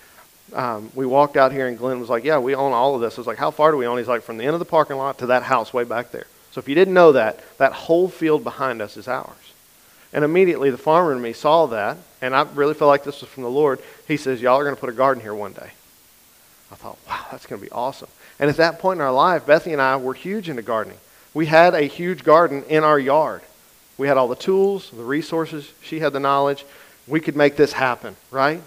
um, 0.54 0.92
we 0.96 1.06
walked 1.06 1.38
out 1.38 1.52
here 1.52 1.68
and 1.68 1.78
Glenn 1.78 2.00
was 2.00 2.10
like, 2.10 2.24
Yeah, 2.24 2.40
we 2.40 2.56
own 2.56 2.74
all 2.74 2.96
of 2.96 3.02
this. 3.02 3.18
I 3.18 3.22
was 3.22 3.28
like, 3.28 3.38
How 3.38 3.52
far 3.52 3.72
do 3.72 3.78
we 3.78 3.88
own? 3.88 3.98
He's 3.98 4.08
like, 4.08 4.24
From 4.24 4.38
the 4.38 4.46
end 4.46 4.54
of 4.54 4.60
the 4.60 4.66
parking 4.66 4.98
lot 4.98 5.20
to 5.20 5.28
that 5.28 5.44
house 5.44 5.74
way 5.74 5.84
back 5.84 6.12
there. 6.12 6.28
So 6.52 6.60
if 6.60 6.68
you 6.68 6.76
didn't 6.76 6.94
know 6.94 7.14
that, 7.14 7.40
that 7.58 7.72
whole 7.74 8.10
field 8.10 8.44
behind 8.44 8.82
us 8.82 8.98
is 8.98 9.08
ours. 9.08 9.54
And 10.14 10.26
immediately 10.26 10.70
the 10.70 10.78
farmer 10.78 11.14
in 11.14 11.22
me 11.22 11.32
saw 11.32 11.68
that, 11.68 11.98
and 12.22 12.36
I 12.36 12.42
really 12.54 12.74
felt 12.74 12.90
like 12.90 13.06
this 13.06 13.22
was 13.22 13.30
from 13.30 13.44
the 13.44 13.50
Lord. 13.50 13.80
He 14.08 14.18
says, 14.18 14.42
Y'all 14.42 14.60
are 14.60 14.64
going 14.64 14.76
to 14.76 14.80
put 14.80 14.90
a 14.90 14.94
garden 14.94 15.24
here 15.24 15.34
one 15.34 15.54
day. 15.54 15.72
I 16.72 16.76
thought, 16.76 16.98
wow, 17.08 17.26
that's 17.32 17.46
going 17.46 17.62
to 17.62 17.66
be 17.66 17.72
awesome. 17.72 18.08
And 18.40 18.50
at 18.50 18.58
that 18.58 18.80
point 18.80 18.98
in 18.98 19.02
our 19.02 19.12
life, 19.12 19.46
Bethany 19.46 19.74
and 19.74 19.82
I 19.82 19.98
were 19.98 20.14
huge 20.14 20.50
into 20.50 20.62
gardening. 20.62 20.98
We 21.34 21.46
had 21.46 21.74
a 21.74 21.82
huge 21.82 22.24
garden 22.24 22.64
in 22.70 22.84
our 22.84 23.00
yard. 23.00 23.42
We 23.98 24.08
had 24.08 24.18
all 24.18 24.28
the 24.28 24.36
tools, 24.36 24.90
the 24.90 25.04
resources. 25.04 25.72
She 25.84 26.00
had 26.00 26.14
the 26.14 26.20
knowledge. 26.20 26.66
We 27.12 27.20
could 27.20 27.36
make 27.36 27.58
this 27.58 27.74
happen, 27.74 28.16
right? 28.32 28.62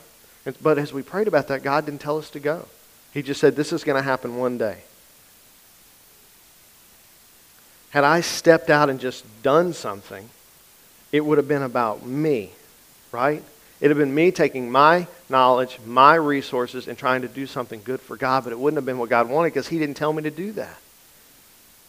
But 0.61 0.77
as 0.77 0.93
we 0.93 1.01
prayed 1.01 1.29
about 1.29 1.49
that, 1.49 1.63
God 1.63 1.87
didn't 1.87 2.03
tell 2.03 2.19
us 2.19 2.29
to 2.31 2.39
go. 2.39 2.67
He 3.15 3.23
just 3.23 3.41
said, 3.41 3.57
This 3.57 3.73
is 3.73 3.85
going 3.85 3.97
to 3.97 4.03
happen 4.03 4.37
one 4.37 4.59
day. 4.59 4.83
Had 7.89 8.05
I 8.05 8.21
stepped 8.21 8.69
out 8.69 8.91
and 8.91 9.01
just 9.01 9.25
done 9.43 9.73
something, 9.73 10.29
it 11.11 11.25
would 11.25 11.39
have 11.39 11.49
been 11.49 11.63
about 11.63 12.05
me, 12.05 12.51
right? 13.13 13.43
It 13.81 13.89
would 13.89 13.97
have 13.97 14.07
been 14.07 14.15
me 14.15 14.31
taking 14.31 14.71
my 14.71 15.07
knowledge, 15.31 15.79
my 15.87 16.15
resources, 16.15 16.87
and 16.87 16.99
trying 16.99 17.23
to 17.23 17.29
do 17.29 17.47
something 17.47 17.81
good 17.83 18.01
for 18.01 18.15
God, 18.15 18.45
but 18.45 18.53
it 18.53 18.59
wouldn't 18.59 18.77
have 18.77 18.85
been 18.85 18.99
what 18.99 19.09
God 19.09 19.31
wanted 19.31 19.55
because 19.55 19.69
He 19.69 19.79
didn't 19.79 19.97
tell 19.97 20.13
me 20.13 20.23
to 20.23 20.31
do 20.31 20.53
that. 20.53 20.77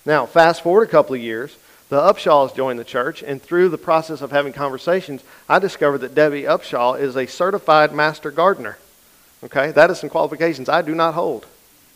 Now, 0.06 0.26
fast 0.26 0.64
forward 0.64 0.88
a 0.88 0.92
couple 0.92 1.16
of 1.16 1.22
years, 1.22 1.58
the 1.90 2.02
Upshaws 2.02 2.56
joined 2.56 2.80
the 2.80 2.84
church, 2.84 3.22
and 3.22 3.42
through 3.42 3.70
the 3.70 3.78
process 3.78 4.22
of 4.22 4.32
having 4.32 4.54
conversations, 4.54 5.24
I 5.48 5.60
discovered 5.60 6.00
that 6.00 6.16
Debbie 6.16 6.44
Upshaw 6.44 7.00
is 7.00 7.16
a 7.16 7.28
certified 7.28 7.94
master 7.94 8.32
gardener. 8.32 8.78
Okay, 9.44 9.72
that 9.72 9.92
is 9.92 10.00
some 10.00 10.10
qualifications 10.10 10.68
I 10.68 10.82
do 10.82 10.96
not 10.96 11.14
hold, 11.14 11.46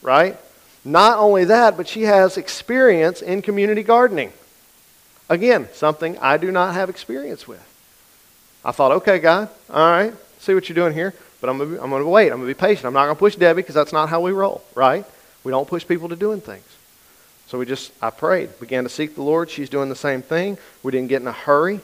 right? 0.01 0.37
Not 0.85 1.17
only 1.17 1.45
that, 1.45 1.75
but 1.75 1.87
she 1.87 2.03
has 2.03 2.37
experience 2.37 3.21
in 3.21 3.41
community 3.41 3.81
gardening. 3.81 4.31
Again, 5.27 5.67
something 5.73 6.17
I 6.19 6.37
do 6.37 6.51
not 6.51 6.75
have 6.75 6.89
experience 6.89 7.47
with. 7.47 7.65
I 8.63 8.71
thought, 8.71 8.91
okay, 8.91 9.19
God, 9.19 9.49
all 9.69 9.89
right, 9.89 10.13
see 10.39 10.53
what 10.53 10.69
you're 10.69 10.75
doing 10.75 10.93
here, 10.93 11.13
but 11.41 11.49
I'm 11.49 11.57
going 11.57 11.77
to, 11.77 12.07
wait. 12.07 12.31
I'm 12.31 12.37
going 12.39 12.47
to 12.47 12.53
be 12.53 12.59
patient. 12.59 12.85
I'm 12.85 12.93
not 12.93 13.05
going 13.05 13.15
to 13.15 13.19
push 13.19 13.35
Debbie 13.35 13.61
because 13.61 13.75
that's 13.75 13.93
not 13.93 14.09
how 14.09 14.21
we 14.21 14.31
roll, 14.31 14.63
right? 14.75 15.05
We 15.43 15.51
don't 15.51 15.67
push 15.67 15.87
people 15.87 16.09
to 16.09 16.15
doing 16.15 16.41
things. 16.41 16.65
So 17.49 17.57
we 17.57 17.65
just, 17.65 17.91
I 17.99 18.11
prayed, 18.11 18.59
began 18.59 18.83
to 18.83 18.91
seek 18.91 19.15
the 19.15 19.23
Lord. 19.23 19.49
She's 19.49 19.69
doing 19.69 19.89
the 19.89 19.95
same 19.95 20.21
thing. 20.21 20.59
We 20.83 20.91
didn't 20.91 21.09
get 21.09 21.23
in 21.23 21.27
a 21.27 21.31
hurry. 21.31 21.79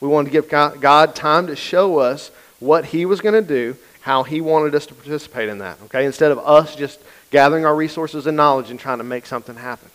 We 0.00 0.08
wanted 0.08 0.30
to 0.30 0.32
give 0.32 0.48
God 0.48 1.14
time 1.14 1.46
to 1.46 1.54
show 1.54 1.98
us 1.98 2.32
what 2.58 2.86
He 2.86 3.06
was 3.06 3.20
going 3.20 3.34
to 3.34 3.48
do, 3.48 3.76
how 4.00 4.24
He 4.24 4.40
wanted 4.40 4.74
us 4.74 4.86
to 4.86 4.94
participate 4.94 5.48
in 5.48 5.58
that, 5.58 5.78
okay? 5.84 6.04
Instead 6.04 6.32
of 6.32 6.38
us 6.40 6.74
just 6.74 7.00
gathering 7.30 7.64
our 7.64 7.76
resources 7.76 8.26
and 8.26 8.36
knowledge 8.36 8.70
and 8.70 8.80
trying 8.80 8.98
to 8.98 9.04
make 9.04 9.24
something 9.24 9.54
happen. 9.54 9.88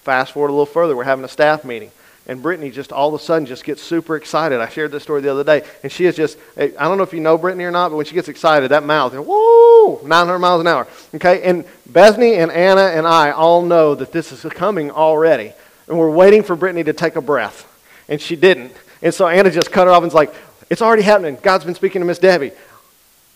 Fast 0.00 0.32
forward 0.32 0.48
a 0.48 0.52
little 0.52 0.64
further, 0.64 0.96
we're 0.96 1.04
having 1.04 1.26
a 1.26 1.28
staff 1.28 1.62
meeting. 1.62 1.90
And 2.26 2.40
Brittany 2.40 2.70
just 2.70 2.90
all 2.90 3.14
of 3.14 3.20
a 3.20 3.22
sudden 3.22 3.44
just 3.44 3.64
gets 3.64 3.82
super 3.82 4.16
excited. 4.16 4.60
I 4.60 4.68
shared 4.68 4.92
this 4.92 5.02
story 5.02 5.20
the 5.20 5.30
other 5.30 5.44
day. 5.44 5.66
And 5.82 5.92
she 5.92 6.06
is 6.06 6.16
just, 6.16 6.38
eh, 6.56 6.70
I 6.78 6.84
don't 6.84 6.96
know 6.96 7.02
if 7.02 7.12
you 7.12 7.20
know 7.20 7.36
Brittany 7.36 7.64
or 7.64 7.70
not, 7.70 7.90
but 7.90 7.96
when 7.96 8.06
she 8.06 8.14
gets 8.14 8.28
excited, 8.28 8.70
that 8.70 8.82
mouth, 8.82 9.14
whoa, 9.14 10.00
900 10.02 10.38
miles 10.38 10.60
an 10.62 10.66
hour. 10.66 10.88
Okay? 11.14 11.42
And 11.42 11.64
Bethany 11.86 12.36
and 12.36 12.50
Anna 12.50 12.86
and 12.86 13.06
I 13.06 13.30
all 13.30 13.62
know 13.62 13.94
that 13.94 14.10
this 14.10 14.32
is 14.32 14.40
coming 14.52 14.90
already. 14.90 15.52
And 15.86 15.98
we're 15.98 16.10
waiting 16.10 16.42
for 16.42 16.56
Brittany 16.56 16.84
to 16.84 16.94
take 16.94 17.16
a 17.16 17.20
breath. 17.20 17.70
And 18.08 18.20
she 18.20 18.36
didn't. 18.36 18.72
And 19.02 19.12
so 19.12 19.28
Anna 19.28 19.50
just 19.50 19.70
cut 19.70 19.86
her 19.86 19.92
off 19.92 20.02
and 20.02 20.06
was 20.06 20.14
like, 20.14 20.34
it's 20.70 20.80
already 20.80 21.02
happening. 21.02 21.36
God's 21.42 21.64
been 21.64 21.74
speaking 21.74 22.00
to 22.00 22.06
Miss 22.06 22.18
Debbie. 22.18 22.52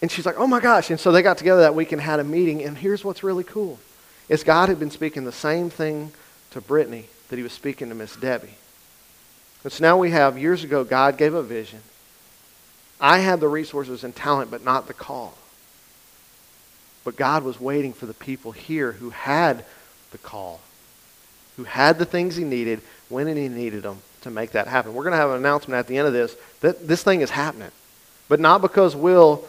And 0.01 0.11
she's 0.11 0.25
like, 0.25 0.39
oh 0.39 0.47
my 0.47 0.61
gosh. 0.61 0.91
And 0.91 0.99
so 0.99 1.13
they 1.13 1.21
got 1.21 1.37
together 1.37 1.61
that 1.61 1.75
week 1.75 1.93
and 1.93 2.01
had 2.01 2.21
a 2.21 2.25
meeting. 2.25 2.63
And 2.63 2.79
here's 2.79 3.05
what's 3.05 3.23
really 3.23 3.45
cool 3.45 3.79
is 4.31 4.45
God 4.45 4.69
had 4.69 4.79
been 4.79 4.91
speaking 4.91 5.25
the 5.25 5.33
same 5.33 5.69
thing 5.69 6.13
to 6.53 6.61
Brittany 6.61 7.07
that 7.29 7.37
he 7.37 7.43
was 7.43 7.53
speaking 7.53 7.89
to 7.91 7.95
Miss 7.95 8.17
Debbie. 8.17 8.55
So 9.63 9.85
now 9.85 9.99
we 9.99 10.11
have, 10.11 10.39
years 10.39 10.65
ago, 10.65 10.85
God 10.85 11.19
gave 11.19 11.35
a 11.35 11.43
vision. 11.43 11.81
I 13.01 13.19
had 13.19 13.41
the 13.41 13.49
resources 13.49 14.05
and 14.05 14.15
talent, 14.15 14.51
but 14.51 14.65
not 14.65 14.87
the 14.87 14.95
call. 14.95 15.35
But 17.05 17.17
God 17.17 17.43
was 17.45 17.61
waiting 17.61 17.93
for 17.93 18.07
the 18.07 18.15
people 18.15 18.53
here 18.53 18.93
who 18.93 19.11
had 19.11 19.65
the 20.11 20.19
call, 20.19 20.61
who 21.57 21.65
had 21.65 21.99
the 21.99 22.05
things 22.05 22.37
he 22.37 22.45
needed 22.45 22.81
when 23.09 23.27
he 23.27 23.49
needed 23.49 23.83
them 23.83 23.99
to 24.23 24.31
make 24.31 24.53
that 24.53 24.67
happen. 24.67 24.95
We're 24.95 25.05
going 25.05 25.13
to 25.13 25.19
have 25.19 25.31
an 25.31 25.37
announcement 25.37 25.79
at 25.79 25.87
the 25.87 25.99
end 25.99 26.07
of 26.07 26.13
this 26.13 26.37
that 26.61 26.87
this 26.87 27.03
thing 27.03 27.21
is 27.21 27.31
happening. 27.31 27.71
But 28.29 28.41
not 28.41 28.63
because 28.63 28.95
Will 28.95 29.45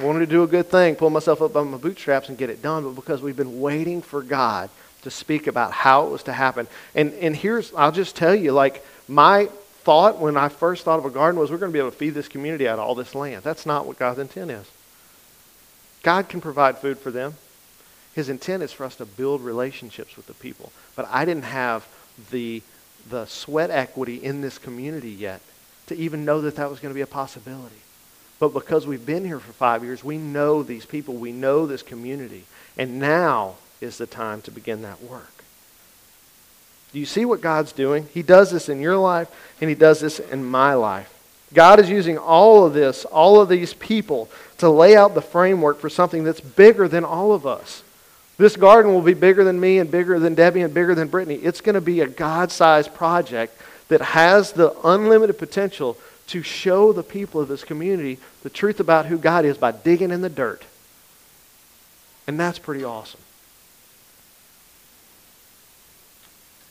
wanted 0.00 0.20
to 0.20 0.26
do 0.26 0.42
a 0.42 0.46
good 0.46 0.66
thing, 0.66 0.94
pull 0.94 1.10
myself 1.10 1.42
up 1.42 1.52
by 1.52 1.62
my 1.62 1.76
bootstraps 1.76 2.28
and 2.28 2.38
get 2.38 2.50
it 2.50 2.62
done, 2.62 2.84
but 2.84 2.94
because 2.94 3.20
we've 3.22 3.36
been 3.36 3.60
waiting 3.60 4.00
for 4.02 4.22
God 4.22 4.70
to 5.02 5.10
speak 5.10 5.46
about 5.46 5.72
how 5.72 6.06
it 6.06 6.10
was 6.10 6.22
to 6.24 6.32
happen. 6.32 6.66
And, 6.94 7.12
and 7.14 7.34
here's, 7.34 7.72
I'll 7.74 7.92
just 7.92 8.16
tell 8.16 8.34
you, 8.34 8.52
like, 8.52 8.84
my 9.08 9.46
thought 9.82 10.18
when 10.18 10.36
I 10.36 10.48
first 10.48 10.84
thought 10.84 10.98
of 10.98 11.06
a 11.06 11.10
garden 11.10 11.40
was 11.40 11.50
we're 11.50 11.58
going 11.58 11.72
to 11.72 11.76
be 11.76 11.78
able 11.78 11.90
to 11.90 11.96
feed 11.96 12.10
this 12.10 12.28
community 12.28 12.68
out 12.68 12.78
of 12.78 12.86
all 12.86 12.94
this 12.94 13.14
land. 13.14 13.42
That's 13.42 13.64
not 13.64 13.86
what 13.86 13.98
God's 13.98 14.18
intent 14.18 14.50
is. 14.50 14.66
God 16.02 16.28
can 16.28 16.40
provide 16.40 16.78
food 16.78 16.98
for 16.98 17.10
them. 17.10 17.34
His 18.14 18.28
intent 18.28 18.62
is 18.62 18.72
for 18.72 18.84
us 18.84 18.96
to 18.96 19.06
build 19.06 19.40
relationships 19.40 20.16
with 20.16 20.26
the 20.26 20.34
people. 20.34 20.72
But 20.94 21.08
I 21.10 21.24
didn't 21.24 21.44
have 21.44 21.86
the, 22.30 22.62
the 23.08 23.26
sweat 23.26 23.70
equity 23.70 24.16
in 24.16 24.40
this 24.40 24.58
community 24.58 25.10
yet 25.10 25.40
to 25.86 25.96
even 25.96 26.24
know 26.24 26.40
that 26.42 26.56
that 26.56 26.70
was 26.70 26.80
going 26.80 26.92
to 26.92 26.98
be 26.98 27.02
a 27.02 27.06
possibility. 27.06 27.76
But 28.38 28.52
because 28.52 28.86
we've 28.86 29.04
been 29.04 29.24
here 29.24 29.40
for 29.40 29.52
five 29.52 29.82
years, 29.82 30.04
we 30.04 30.18
know 30.18 30.62
these 30.62 30.84
people, 30.84 31.14
we 31.14 31.32
know 31.32 31.66
this 31.66 31.82
community. 31.82 32.44
And 32.76 33.00
now 33.00 33.56
is 33.80 33.98
the 33.98 34.06
time 34.06 34.42
to 34.42 34.50
begin 34.50 34.82
that 34.82 35.02
work. 35.02 35.37
Do 36.92 36.98
you 36.98 37.06
see 37.06 37.24
what 37.24 37.40
God's 37.40 37.72
doing? 37.72 38.08
He 38.14 38.22
does 38.22 38.50
this 38.50 38.68
in 38.68 38.80
your 38.80 38.96
life, 38.96 39.28
and 39.60 39.68
He 39.68 39.76
does 39.76 40.00
this 40.00 40.18
in 40.18 40.44
my 40.44 40.74
life. 40.74 41.12
God 41.52 41.80
is 41.80 41.88
using 41.88 42.18
all 42.18 42.64
of 42.64 42.74
this, 42.74 43.04
all 43.04 43.40
of 43.40 43.48
these 43.48 43.74
people, 43.74 44.28
to 44.58 44.68
lay 44.68 44.96
out 44.96 45.14
the 45.14 45.22
framework 45.22 45.78
for 45.78 45.88
something 45.88 46.24
that's 46.24 46.40
bigger 46.40 46.88
than 46.88 47.04
all 47.04 47.32
of 47.32 47.46
us. 47.46 47.82
This 48.36 48.56
garden 48.56 48.92
will 48.92 49.02
be 49.02 49.14
bigger 49.14 49.44
than 49.44 49.58
me, 49.58 49.78
and 49.78 49.90
bigger 49.90 50.18
than 50.18 50.34
Debbie, 50.34 50.62
and 50.62 50.72
bigger 50.72 50.94
than 50.94 51.08
Brittany. 51.08 51.36
It's 51.36 51.60
going 51.60 51.74
to 51.74 51.80
be 51.80 52.00
a 52.00 52.06
God 52.06 52.50
sized 52.50 52.94
project 52.94 53.60
that 53.88 54.00
has 54.00 54.52
the 54.52 54.74
unlimited 54.84 55.38
potential 55.38 55.96
to 56.28 56.42
show 56.42 56.92
the 56.92 57.02
people 57.02 57.40
of 57.40 57.48
this 57.48 57.64
community 57.64 58.18
the 58.42 58.50
truth 58.50 58.80
about 58.80 59.06
who 59.06 59.18
God 59.18 59.44
is 59.44 59.58
by 59.58 59.72
digging 59.72 60.10
in 60.10 60.20
the 60.20 60.28
dirt. 60.28 60.62
And 62.26 62.38
that's 62.38 62.58
pretty 62.58 62.84
awesome. 62.84 63.20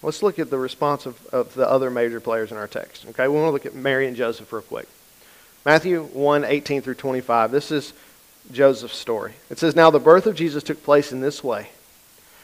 Let's 0.04 0.22
look 0.22 0.38
at 0.38 0.50
the 0.50 0.58
response 0.58 1.06
of, 1.06 1.26
of 1.28 1.54
the 1.56 1.68
other 1.68 1.90
major 1.90 2.20
players 2.20 2.52
in 2.52 2.58
our 2.58 2.68
text. 2.68 3.06
Okay, 3.10 3.28
we 3.28 3.36
want 3.36 3.48
to 3.48 3.52
look 3.52 3.66
at 3.66 3.76
Mary 3.76 4.08
and 4.08 4.16
Joseph 4.16 4.52
real 4.54 4.62
quick. 4.62 4.88
Matthew 5.66 6.04
1 6.04 6.46
18 6.46 6.82
through 6.82 6.96
25. 6.96 7.52
This 7.52 7.72
is 7.72 7.94
Joseph's 8.52 8.96
story. 8.96 9.34
It 9.50 9.60
says, 9.60 9.76
Now 9.76 9.90
the 9.90 10.00
birth 10.00 10.28
of 10.28 10.36
Jesus 10.36 10.64
took 10.64 10.84
place 10.84 11.12
in 11.12 11.22
this 11.22 11.44
way. 11.44 11.70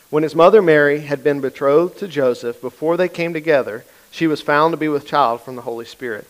When 0.10 0.24
his 0.24 0.36
mother 0.36 0.62
Mary 0.62 1.02
had 1.02 1.24
been 1.24 1.42
betrothed 1.42 1.98
to 2.00 2.08
Joseph, 2.08 2.60
before 2.62 2.98
they 2.98 3.08
came 3.08 3.34
together, 3.34 3.86
she 4.12 4.28
was 4.28 4.42
found 4.42 4.74
to 4.74 4.78
be 4.78 4.88
with 4.88 5.08
child 5.08 5.42
from 5.42 5.56
the 5.56 5.64
Holy 5.64 5.86
Spirit. 5.86 6.28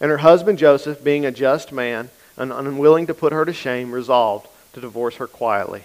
And 0.00 0.10
her 0.10 0.18
husband 0.18 0.58
Joseph, 0.58 1.02
being 1.02 1.24
a 1.24 1.32
just 1.32 1.72
man 1.72 2.10
and 2.36 2.52
unwilling 2.52 3.06
to 3.06 3.14
put 3.14 3.32
her 3.32 3.44
to 3.44 3.52
shame, 3.52 3.92
resolved 3.92 4.48
to 4.74 4.80
divorce 4.80 5.16
her 5.16 5.26
quietly. 5.26 5.84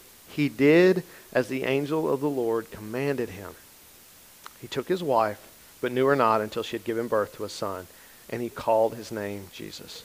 he 0.31 0.49
did 0.49 1.03
as 1.33 1.47
the 1.47 1.63
angel 1.63 2.11
of 2.11 2.21
the 2.21 2.29
Lord 2.29 2.71
commanded 2.71 3.29
him. 3.29 3.53
He 4.59 4.67
took 4.67 4.87
his 4.87 5.03
wife, 5.03 5.39
but 5.81 5.91
knew 5.91 6.05
her 6.05 6.15
not 6.15 6.41
until 6.41 6.63
she 6.63 6.77
had 6.77 6.83
given 6.83 7.07
birth 7.07 7.35
to 7.35 7.43
a 7.43 7.49
son, 7.49 7.87
and 8.29 8.41
he 8.41 8.49
called 8.49 8.95
his 8.95 9.11
name 9.11 9.47
Jesus. 9.53 10.03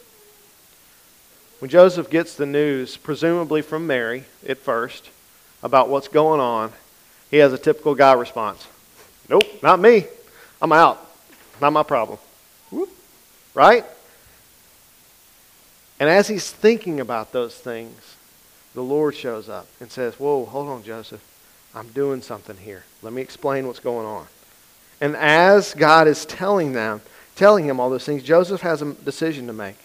When 1.59 1.71
Joseph 1.71 2.11
gets 2.11 2.35
the 2.35 2.47
news, 2.47 2.97
presumably 2.97 3.63
from 3.63 3.87
Mary 3.87 4.25
at 4.47 4.59
first, 4.59 5.11
about 5.63 5.89
what's 5.89 6.09
going 6.09 6.41
on, 6.41 6.73
he 7.31 7.39
has 7.39 7.53
a 7.53 7.59
typical 7.59 7.95
guy 7.95 8.13
response 8.13 8.67
Nope, 9.29 9.63
not 9.63 9.81
me. 9.81 10.07
I'm 10.63 10.73
out. 10.73 11.05
Not 11.61 11.73
my 11.73 11.83
problem. 11.83 12.19
Whoop. 12.71 12.89
Right? 13.55 13.85
And 15.99 16.09
as 16.09 16.29
he's 16.29 16.51
thinking 16.51 17.01
about 17.01 17.33
those 17.33 17.55
things, 17.55 18.17
the 18.77 18.83
Lord 18.83 19.15
shows 19.15 19.49
up 19.49 19.67
and 19.81 19.91
says, 19.91 20.21
Whoa, 20.21 20.45
hold 20.45 20.69
on, 20.69 20.83
Joseph. 20.83 21.23
I'm 21.75 21.89
doing 21.89 22.21
something 22.21 22.59
here. 22.59 22.85
Let 23.03 23.15
me 23.15 23.23
explain 23.23 23.67
what's 23.67 23.81
going 23.81 24.07
on. 24.07 24.27
And 25.01 25.17
as 25.17 25.73
God 25.73 26.07
is 26.07 26.27
telling 26.27 26.73
them, 26.73 27.01
telling 27.37 27.65
him 27.65 27.81
all 27.81 27.89
those 27.89 28.05
things, 28.05 28.23
Joseph 28.23 28.61
has 28.61 28.83
a 28.83 28.93
decision 28.93 29.47
to 29.47 29.55
make. 29.55 29.77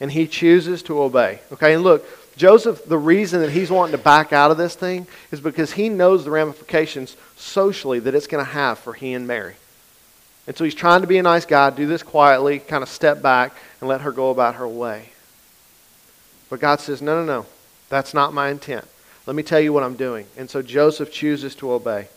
And 0.00 0.12
he 0.12 0.28
chooses 0.28 0.80
to 0.84 1.02
obey. 1.02 1.40
Okay, 1.52 1.74
and 1.74 1.82
look, 1.82 2.06
Joseph, 2.36 2.84
the 2.84 2.96
reason 2.96 3.40
that 3.40 3.50
he's 3.50 3.68
wanting 3.68 3.96
to 3.96 4.02
back 4.02 4.32
out 4.32 4.52
of 4.52 4.56
this 4.56 4.76
thing 4.76 5.08
is 5.32 5.40
because 5.40 5.72
he 5.72 5.88
knows 5.88 6.24
the 6.24 6.30
ramifications 6.30 7.16
socially 7.36 7.98
that 7.98 8.14
it's 8.14 8.28
going 8.28 8.44
to 8.44 8.50
have 8.52 8.78
for 8.78 8.94
he 8.94 9.12
and 9.12 9.26
Mary. 9.26 9.56
And 10.46 10.56
so 10.56 10.62
he's 10.62 10.74
trying 10.76 11.00
to 11.00 11.08
be 11.08 11.18
a 11.18 11.22
nice 11.22 11.46
guy, 11.46 11.70
do 11.70 11.86
this 11.88 12.04
quietly, 12.04 12.60
kind 12.60 12.84
of 12.84 12.88
step 12.88 13.22
back 13.22 13.56
and 13.80 13.88
let 13.88 14.02
her 14.02 14.12
go 14.12 14.30
about 14.30 14.54
her 14.54 14.68
way. 14.68 15.08
But 16.48 16.60
God 16.60 16.80
says, 16.80 17.02
no, 17.02 17.24
no, 17.24 17.40
no, 17.40 17.46
that's 17.90 18.14
not 18.14 18.32
my 18.32 18.48
intent. 18.48 18.86
Let 19.26 19.36
me 19.36 19.42
tell 19.42 19.60
you 19.60 19.74
what 19.74 19.82
I'm 19.82 19.96
doing. 19.96 20.26
And 20.38 20.48
so 20.48 20.62
Joseph 20.62 21.12
chooses 21.12 21.54
to 21.56 21.72
obey. 21.72 22.08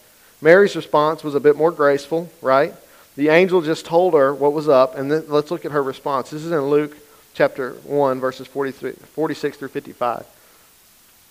Mary's 0.42 0.76
response 0.76 1.24
was 1.24 1.36
a 1.36 1.40
bit 1.40 1.58
more 1.58 1.72
graceful, 1.72 2.30
right? 2.42 2.74
The 3.16 3.30
angel 3.30 3.62
just 3.62 3.86
told 3.86 4.14
her 4.14 4.34
what 4.34 4.54
was 4.54 4.70
up, 4.70 4.96
and 4.98 5.12
then 5.12 5.26
let's 5.28 5.52
look 5.52 5.66
at 5.66 5.72
her 5.72 5.84
response. 5.84 6.30
This 6.30 6.44
is 6.44 6.52
in 6.52 6.62
Luke 6.62 6.98
chapter 7.34 7.74
1, 7.84 8.20
verses 8.20 8.48
46 8.48 9.58
through 9.58 9.68
55. 9.68 10.26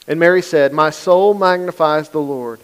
And 0.08 0.20
Mary 0.20 0.42
said, 0.42 0.72
My 0.72 0.90
soul 0.90 1.34
magnifies 1.34 2.08
the 2.08 2.20
Lord, 2.20 2.60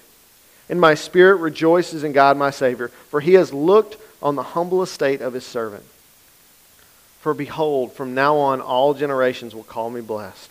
and 0.68 0.80
my 0.80 0.94
spirit 0.94 1.36
rejoices 1.36 2.04
in 2.04 2.12
God 2.12 2.36
my 2.36 2.50
Savior, 2.50 2.88
for 2.88 3.20
he 3.20 3.34
has 3.34 3.52
looked 3.52 3.96
on 4.22 4.34
the 4.34 4.42
humble 4.42 4.82
estate 4.82 5.20
of 5.20 5.32
his 5.32 5.46
servant. 5.46 5.84
For 7.20 7.34
behold, 7.34 7.92
from 7.92 8.14
now 8.14 8.36
on 8.36 8.60
all 8.60 8.94
generations 8.94 9.54
will 9.54 9.64
call 9.64 9.90
me 9.90 10.00
blessed. 10.00 10.50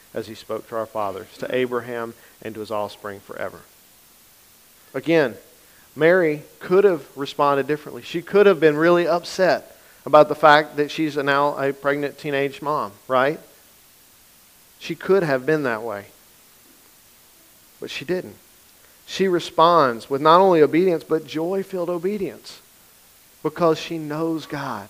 as 0.13 0.27
he 0.27 0.35
spoke 0.35 0.67
to 0.69 0.75
our 0.75 0.85
fathers, 0.85 1.27
to 1.37 1.55
Abraham 1.55 2.13
and 2.41 2.53
to 2.53 2.59
his 2.59 2.71
offspring 2.71 3.19
forever. 3.19 3.59
Again, 4.93 5.35
Mary 5.95 6.43
could 6.59 6.83
have 6.83 7.05
responded 7.17 7.67
differently. 7.67 8.01
She 8.01 8.21
could 8.21 8.45
have 8.45 8.59
been 8.59 8.77
really 8.77 9.07
upset 9.07 9.77
about 10.05 10.29
the 10.29 10.35
fact 10.35 10.77
that 10.77 10.91
she's 10.91 11.15
now 11.15 11.57
a 11.57 11.73
pregnant 11.73 12.17
teenage 12.17 12.61
mom, 12.61 12.91
right? 13.07 13.39
She 14.79 14.95
could 14.95 15.23
have 15.23 15.45
been 15.45 15.63
that 15.63 15.83
way. 15.83 16.05
But 17.79 17.91
she 17.91 18.05
didn't. 18.05 18.35
She 19.05 19.27
responds 19.27 20.09
with 20.09 20.21
not 20.21 20.39
only 20.39 20.61
obedience, 20.61 21.03
but 21.03 21.27
joy 21.27 21.63
filled 21.63 21.89
obedience 21.89 22.61
because 23.43 23.79
she 23.79 23.97
knows 23.97 24.45
God. 24.45 24.89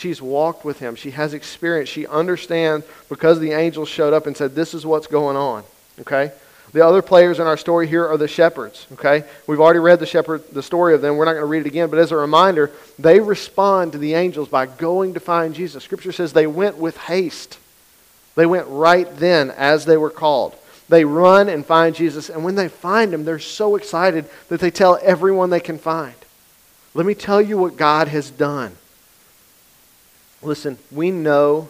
She's 0.00 0.22
walked 0.22 0.64
with 0.64 0.78
Him. 0.78 0.96
She 0.96 1.10
has 1.10 1.34
experience. 1.34 1.90
She 1.90 2.06
understands 2.06 2.86
because 3.10 3.38
the 3.38 3.52
angel 3.52 3.84
showed 3.84 4.14
up 4.14 4.26
and 4.26 4.34
said, 4.34 4.54
This 4.54 4.72
is 4.72 4.86
what's 4.86 5.06
going 5.06 5.36
on. 5.36 5.62
Okay? 6.00 6.32
The 6.72 6.86
other 6.86 7.02
players 7.02 7.38
in 7.38 7.46
our 7.46 7.58
story 7.58 7.86
here 7.86 8.08
are 8.08 8.16
the 8.16 8.26
shepherds. 8.26 8.86
Okay? 8.94 9.24
We've 9.46 9.60
already 9.60 9.80
read 9.80 10.00
the 10.00 10.06
shepherd 10.06 10.42
the 10.52 10.62
story 10.62 10.94
of 10.94 11.02
them. 11.02 11.18
We're 11.18 11.26
not 11.26 11.32
going 11.32 11.42
to 11.42 11.46
read 11.46 11.66
it 11.66 11.66
again, 11.66 11.90
but 11.90 11.98
as 11.98 12.12
a 12.12 12.16
reminder, 12.16 12.70
they 12.98 13.20
respond 13.20 13.92
to 13.92 13.98
the 13.98 14.14
angels 14.14 14.48
by 14.48 14.64
going 14.64 15.12
to 15.14 15.20
find 15.20 15.54
Jesus. 15.54 15.84
Scripture 15.84 16.12
says 16.12 16.32
they 16.32 16.46
went 16.46 16.78
with 16.78 16.96
haste. 16.96 17.58
They 18.36 18.46
went 18.46 18.68
right 18.68 19.14
then 19.16 19.50
as 19.50 19.84
they 19.84 19.98
were 19.98 20.08
called. 20.08 20.54
They 20.88 21.04
run 21.04 21.50
and 21.50 21.66
find 21.66 21.94
Jesus, 21.94 22.30
and 22.30 22.42
when 22.42 22.54
they 22.54 22.68
find 22.68 23.12
him, 23.12 23.24
they're 23.24 23.38
so 23.38 23.76
excited 23.76 24.24
that 24.48 24.60
they 24.60 24.70
tell 24.70 24.98
everyone 25.02 25.50
they 25.50 25.60
can 25.60 25.78
find. 25.78 26.14
Let 26.94 27.04
me 27.04 27.14
tell 27.14 27.42
you 27.42 27.58
what 27.58 27.76
God 27.76 28.08
has 28.08 28.30
done. 28.30 28.76
Listen, 30.42 30.78
we 30.90 31.10
know 31.10 31.68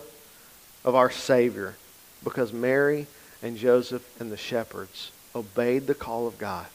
of 0.84 0.94
our 0.94 1.10
Savior 1.10 1.74
because 2.22 2.52
Mary 2.52 3.06
and 3.42 3.56
Joseph 3.56 4.08
and 4.20 4.30
the 4.30 4.36
shepherds 4.36 5.10
obeyed 5.34 5.86
the 5.86 5.94
call 5.94 6.26
of 6.26 6.38
God. 6.38 6.66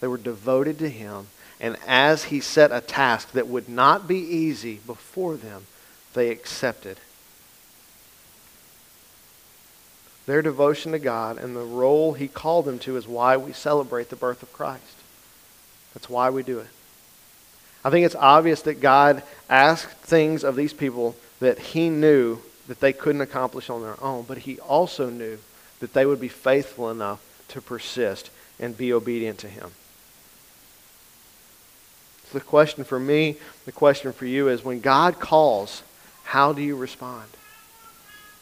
They 0.00 0.06
were 0.06 0.18
devoted 0.18 0.78
to 0.78 0.88
Him, 0.88 1.26
and 1.60 1.76
as 1.86 2.24
He 2.24 2.40
set 2.40 2.72
a 2.72 2.80
task 2.80 3.32
that 3.32 3.48
would 3.48 3.68
not 3.68 4.06
be 4.06 4.18
easy 4.18 4.80
before 4.86 5.36
them, 5.36 5.66
they 6.14 6.30
accepted. 6.30 6.98
Their 10.26 10.42
devotion 10.42 10.92
to 10.92 10.98
God 10.98 11.38
and 11.38 11.56
the 11.56 11.60
role 11.60 12.12
He 12.12 12.28
called 12.28 12.64
them 12.64 12.78
to 12.80 12.96
is 12.96 13.08
why 13.08 13.36
we 13.36 13.52
celebrate 13.52 14.10
the 14.10 14.16
birth 14.16 14.42
of 14.42 14.52
Christ. 14.52 14.96
That's 15.94 16.08
why 16.08 16.30
we 16.30 16.42
do 16.42 16.60
it. 16.60 16.68
I 17.84 17.90
think 17.90 18.06
it's 18.06 18.14
obvious 18.14 18.62
that 18.62 18.80
God 18.80 19.22
asked 19.48 19.90
things 19.98 20.44
of 20.44 20.54
these 20.54 20.72
people 20.72 21.16
that 21.40 21.58
He 21.58 21.88
knew 21.88 22.38
that 22.68 22.80
they 22.80 22.92
couldn't 22.92 23.20
accomplish 23.20 23.68
on 23.68 23.82
their 23.82 24.02
own, 24.02 24.24
but 24.28 24.38
He 24.38 24.60
also 24.60 25.10
knew 25.10 25.38
that 25.80 25.92
they 25.92 26.06
would 26.06 26.20
be 26.20 26.28
faithful 26.28 26.90
enough 26.90 27.20
to 27.48 27.60
persist 27.60 28.30
and 28.58 28.76
be 28.76 28.92
obedient 28.92 29.38
to 29.38 29.48
Him. 29.48 29.72
So 32.30 32.38
the 32.38 32.44
question 32.44 32.84
for 32.84 33.00
me, 33.00 33.36
the 33.64 33.72
question 33.72 34.12
for 34.12 34.26
you 34.26 34.48
is 34.48 34.64
when 34.64 34.80
God 34.80 35.18
calls, 35.18 35.82
how 36.22 36.52
do 36.52 36.62
you 36.62 36.76
respond? 36.76 37.26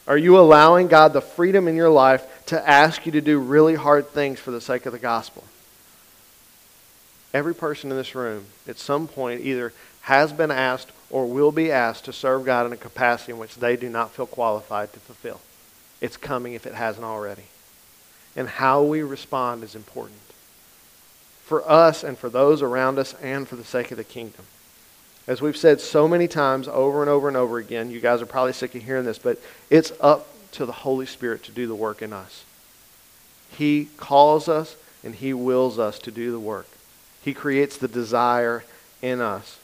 Are 0.05 0.17
you 0.17 0.37
allowing 0.37 0.87
God 0.87 1.13
the 1.13 1.21
freedom 1.21 1.67
in 1.67 1.75
your 1.75 1.89
life 1.89 2.45
to 2.47 2.69
ask 2.69 3.05
you 3.05 3.11
to 3.13 3.21
do 3.21 3.39
really 3.39 3.75
hard 3.75 4.09
things 4.09 4.39
for 4.39 4.51
the 4.51 4.61
sake 4.61 4.85
of 4.85 4.91
the 4.91 4.99
gospel? 4.99 5.43
Every 7.33 7.55
person 7.55 7.91
in 7.91 7.97
this 7.97 8.15
room 8.15 8.45
at 8.67 8.77
some 8.77 9.07
point 9.07 9.41
either 9.41 9.71
has 10.01 10.33
been 10.33 10.51
asked 10.51 10.91
or 11.09 11.25
will 11.25 11.51
be 11.51 11.71
asked 11.71 12.05
to 12.05 12.13
serve 12.13 12.45
God 12.45 12.65
in 12.65 12.73
a 12.73 12.77
capacity 12.77 13.31
in 13.31 13.39
which 13.39 13.55
they 13.55 13.75
do 13.75 13.89
not 13.89 14.11
feel 14.11 14.27
qualified 14.27 14.93
to 14.93 14.99
fulfill. 14.99 15.41
It's 16.01 16.17
coming 16.17 16.53
if 16.53 16.65
it 16.65 16.75
hasn't 16.75 17.05
already. 17.05 17.43
And 18.35 18.47
how 18.47 18.83
we 18.83 19.01
respond 19.01 19.63
is 19.63 19.75
important 19.75 20.19
for 21.43 21.67
us 21.69 22.03
and 22.03 22.17
for 22.17 22.29
those 22.29 22.61
around 22.61 22.99
us 22.99 23.15
and 23.21 23.47
for 23.47 23.55
the 23.55 23.63
sake 23.63 23.91
of 23.91 23.97
the 23.97 24.03
kingdom. 24.03 24.45
As 25.27 25.41
we've 25.41 25.57
said 25.57 25.81
so 25.81 26.07
many 26.07 26.27
times 26.27 26.67
over 26.67 27.01
and 27.01 27.09
over 27.09 27.27
and 27.27 27.35
over 27.37 27.57
again, 27.57 27.91
you 27.91 27.99
guys 27.99 28.21
are 28.21 28.25
probably 28.27 28.53
sick 28.53 28.73
of 28.75 28.83
hearing 28.83 29.05
this, 29.05 29.19
but 29.19 29.39
it's 29.69 29.91
up 29.99 30.27
to 30.53 30.65
the 30.65 30.71
Holy 30.71 31.05
Spirit 31.05 31.43
to 31.43 31.51
do 31.51 31.67
the 31.67 31.75
work 31.75 32.01
in 32.01 32.13
us. 32.13 32.43
He 33.51 33.89
calls 33.97 34.47
us 34.47 34.75
and 35.03 35.15
He 35.15 35.33
wills 35.33 35.77
us 35.77 35.99
to 35.99 36.11
do 36.11 36.31
the 36.31 36.39
work. 36.39 36.67
He 37.21 37.33
creates 37.33 37.77
the 37.77 37.87
desire 37.87 38.63
in 39.01 39.21
us. 39.21 39.58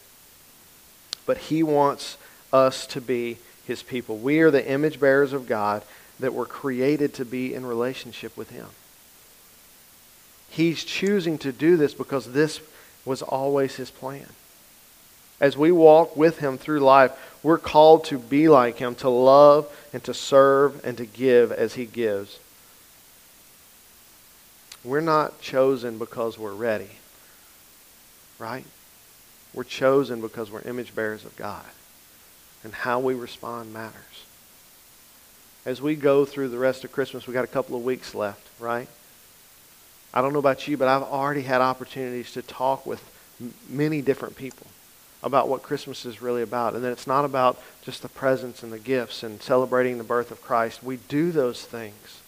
But 1.26 1.38
He 1.38 1.64
wants 1.64 2.18
us 2.52 2.86
to 2.88 3.02
be 3.02 3.38
His 3.66 3.84
people. 3.84 4.18
We 4.18 4.40
are 4.40 4.52
the 4.52 4.68
image 4.68 5.00
bearers 5.00 5.34
of 5.34 5.48
God 5.48 5.84
that 6.20 6.34
were 6.34 6.46
created 6.46 7.14
to 7.16 7.26
be 7.26 7.54
in 7.54 7.66
relationship 7.66 8.36
with 8.38 8.50
Him. 8.50 8.68
He's 10.50 10.84
choosing 10.84 11.38
to 11.40 11.52
do 11.52 11.76
this 11.76 11.94
because 11.94 12.32
this 12.32 12.62
was 13.04 13.22
always 13.22 13.76
His 13.76 13.92
plan. 13.92 14.28
As 15.42 15.58
we 15.58 15.72
walk 15.72 16.16
with 16.16 16.40
Him 16.40 16.58
through 16.58 16.80
life, 16.80 17.12
we're 17.44 17.58
called 17.58 18.06
to 18.06 18.18
be 18.18 18.48
like 18.48 18.78
Him, 18.78 18.96
to 18.96 19.10
love 19.10 19.68
and 19.92 20.04
to 20.06 20.14
serve 20.14 20.84
and 20.86 20.98
to 20.98 21.06
give 21.06 21.52
as 21.52 21.74
He 21.74 21.86
gives. 21.86 22.40
We're 24.84 25.02
not 25.02 25.42
chosen 25.42 25.98
because 25.98 26.38
we're 26.38 26.54
ready 26.54 26.92
right? 28.40 28.66
We're 29.56 29.64
chosen 29.64 30.20
because 30.20 30.52
we're 30.52 30.62
image 30.62 30.94
bearers 30.94 31.24
of 31.24 31.36
God. 31.38 31.66
And 32.64 32.74
how 32.74 33.00
we 33.00 33.14
respond 33.14 33.74
matters. 33.74 34.26
As 35.66 35.82
we 35.82 35.96
go 35.96 36.26
through 36.26 36.50
the 36.50 36.58
rest 36.60 36.84
of 36.84 36.92
Christmas, 36.92 37.26
we've 37.26 37.34
got 37.34 37.46
a 37.46 37.48
couple 37.48 37.76
of 37.76 37.84
weeks 37.84 38.14
left, 38.14 38.48
right? 38.60 38.88
I 40.14 40.22
don't 40.22 40.34
know 40.34 40.40
about 40.40 40.68
you, 40.68 40.78
but 40.78 40.88
I've 40.88 41.04
already 41.04 41.44
had 41.44 41.62
opportunities 41.62 42.34
to 42.34 42.42
talk 42.42 42.86
with 42.86 43.02
many 43.70 44.02
different 44.02 44.36
people 44.36 44.68
about 45.24 45.48
what 45.48 45.64
Christmas 45.64 46.06
is 46.06 46.22
really 46.22 46.42
about. 46.42 46.76
And 46.76 46.84
that 46.84 46.92
it's 46.92 47.08
not 47.08 47.26
about 47.26 47.60
just 47.82 48.02
the 48.02 48.10
presents 48.10 48.62
and 48.62 48.74
the 48.74 48.80
gifts 48.80 49.24
and 49.24 49.42
celebrating 49.42 49.98
the 49.98 50.04
birth 50.04 50.32
of 50.32 50.42
Christ. 50.42 50.84
We 50.84 50.98
do 50.98 51.32
those 51.32 51.64
things, 51.64 52.22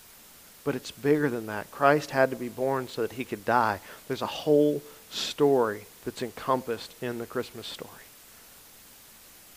but 0.64 0.76
it's 0.76 0.92
bigger 0.92 1.30
than 1.30 1.46
that. 1.48 1.72
Christ 1.72 2.12
had 2.12 2.30
to 2.30 2.36
be 2.36 2.50
born 2.50 2.88
so 2.88 3.02
that 3.02 3.14
he 3.14 3.26
could 3.26 3.46
die. 3.46 3.80
There's 4.08 4.22
a 4.22 4.28
whole 4.28 4.82
story 5.10 5.86
that's 6.08 6.22
encompassed 6.22 6.96
in 7.02 7.20
the 7.20 7.26
Christmas 7.26 7.68
story. 7.68 7.92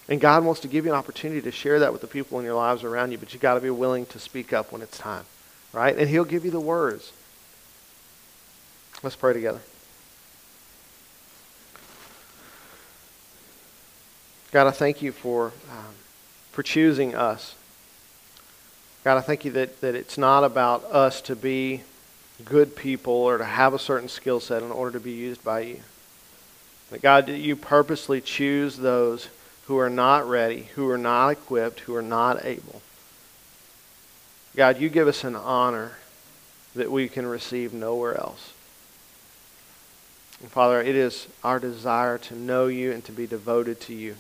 And 0.09 0.21
God 0.21 0.45
wants 0.45 0.61
to 0.63 0.69
give 0.69 0.85
you 0.85 0.91
an 0.91 0.99
opportunity 0.99 1.41
to 1.43 1.53
share 1.53 1.79
that 1.79 1.93
with 1.93 2.01
the 2.01 2.09
people 2.09 2.41
in 2.41 2.45
your 2.45 2.57
lives 2.57 2.83
around 2.83 3.13
you, 3.13 3.19
but 3.19 3.33
you've 3.33 3.41
got 3.41 3.55
to 3.55 3.61
be 3.61 3.71
willing 3.71 4.05
to 4.07 4.19
speak 4.19 4.53
up 4.53 4.73
when 4.73 4.83
it's 4.83 4.99
time, 4.99 5.27
right? 5.73 5.97
And 5.97 6.11
He'll 6.11 6.25
give 6.25 6.45
you 6.45 6.51
the 6.51 6.59
words. 6.59 7.13
Let's 9.05 9.15
pray 9.15 9.33
together. 9.33 9.61
God, 14.51 14.67
I 14.67 14.73
thank 14.73 15.03
you 15.03 15.13
for, 15.13 15.53
um, 15.71 15.95
for 16.51 16.65
choosing 16.65 17.15
us. 17.15 17.55
God, 19.05 19.19
I 19.19 19.21
thank 19.21 19.45
you 19.45 19.53
that, 19.53 19.81
that 19.83 19.95
it's 19.95 20.19
not 20.19 20.43
about 20.43 20.83
us 20.87 21.21
to 21.23 21.37
be 21.37 21.83
good 22.45 22.75
people 22.75 23.13
or 23.13 23.39
to 23.39 23.45
have 23.45 23.73
a 23.73 23.79
certain 23.79 24.09
skill 24.09 24.41
set 24.41 24.65
in 24.65 24.73
order 24.73 24.99
to 24.99 25.01
be 25.01 25.13
used 25.13 25.45
by 25.45 25.61
you. 25.61 25.81
That 26.91 27.03
God, 27.03 27.29
you 27.29 27.57
purposely 27.57 28.21
choose 28.21 28.77
those 28.77 29.29
who 29.67 29.79
are 29.79 29.91
not 29.91 30.29
ready, 30.29 30.69
who 30.75 30.89
are 30.89 30.99
not 30.99 31.29
equipped, 31.31 31.81
who 31.81 31.95
are 31.95 32.03
not 32.03 32.45
able. 32.45 32.83
God, 34.57 34.81
you 34.81 34.89
give 34.89 35.07
us 35.07 35.23
an 35.23 35.37
honor 35.37 35.93
that 36.75 36.91
we 36.91 37.09
can 37.09 37.27
receive 37.27 37.73
nowhere 37.73 38.17
else. 38.17 38.53
And 40.41 40.51
Father, 40.51 40.81
it 40.81 40.97
is 40.97 41.29
our 41.45 41.61
desire 41.61 42.19
to 42.19 42.35
know 42.35 42.67
you 42.67 42.93
and 42.93 43.05
to 43.05 43.13
be 43.13 43.27
devoted 43.27 43.81
to 43.83 43.95
you. 43.95 44.17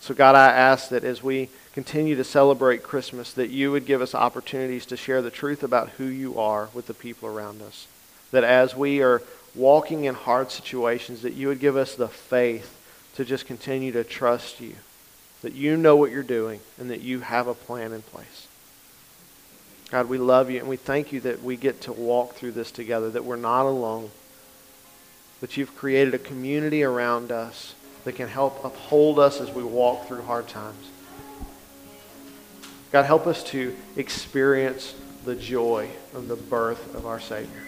So, 0.00 0.14
God, 0.14 0.36
I 0.36 0.46
ask 0.46 0.90
that 0.90 1.02
as 1.02 1.22
we 1.22 1.48
continue 1.72 2.14
to 2.16 2.24
celebrate 2.24 2.82
Christmas, 2.82 3.32
that 3.32 3.50
you 3.50 3.72
would 3.72 3.86
give 3.86 4.00
us 4.00 4.14
opportunities 4.14 4.86
to 4.86 4.96
share 4.96 5.22
the 5.22 5.30
truth 5.30 5.62
about 5.62 5.90
who 5.90 6.04
you 6.04 6.38
are 6.38 6.68
with 6.72 6.86
the 6.86 6.94
people 6.94 7.28
around 7.28 7.62
us. 7.62 7.88
That 8.30 8.44
as 8.44 8.76
we 8.76 9.02
are 9.02 9.22
walking 9.54 10.04
in 10.04 10.14
hard 10.14 10.50
situations, 10.50 11.22
that 11.22 11.34
you 11.34 11.48
would 11.48 11.60
give 11.60 11.76
us 11.76 11.94
the 11.94 12.08
faith 12.08 12.74
to 13.14 13.24
just 13.24 13.46
continue 13.46 13.92
to 13.92 14.04
trust 14.04 14.60
you. 14.60 14.74
That 15.42 15.54
you 15.54 15.76
know 15.76 15.96
what 15.96 16.10
you're 16.10 16.22
doing 16.22 16.60
and 16.78 16.90
that 16.90 17.00
you 17.00 17.20
have 17.20 17.46
a 17.46 17.54
plan 17.54 17.92
in 17.92 18.02
place. 18.02 18.48
God, 19.90 20.08
we 20.08 20.18
love 20.18 20.50
you 20.50 20.58
and 20.58 20.68
we 20.68 20.76
thank 20.76 21.12
you 21.12 21.20
that 21.20 21.42
we 21.42 21.56
get 21.56 21.82
to 21.82 21.92
walk 21.92 22.34
through 22.34 22.52
this 22.52 22.70
together, 22.70 23.10
that 23.10 23.24
we're 23.24 23.36
not 23.36 23.66
alone, 23.66 24.10
that 25.40 25.56
you've 25.56 25.74
created 25.76 26.14
a 26.14 26.18
community 26.18 26.82
around 26.82 27.32
us 27.32 27.74
that 28.04 28.12
can 28.12 28.28
help 28.28 28.64
uphold 28.64 29.18
us 29.18 29.40
as 29.40 29.50
we 29.50 29.62
walk 29.62 30.06
through 30.06 30.22
hard 30.22 30.48
times. 30.48 30.90
God, 32.92 33.04
help 33.04 33.26
us 33.26 33.42
to 33.44 33.76
experience 33.96 34.94
the 35.24 35.34
joy 35.34 35.88
of 36.14 36.28
the 36.28 36.36
birth 36.36 36.94
of 36.94 37.06
our 37.06 37.20
Savior. 37.20 37.67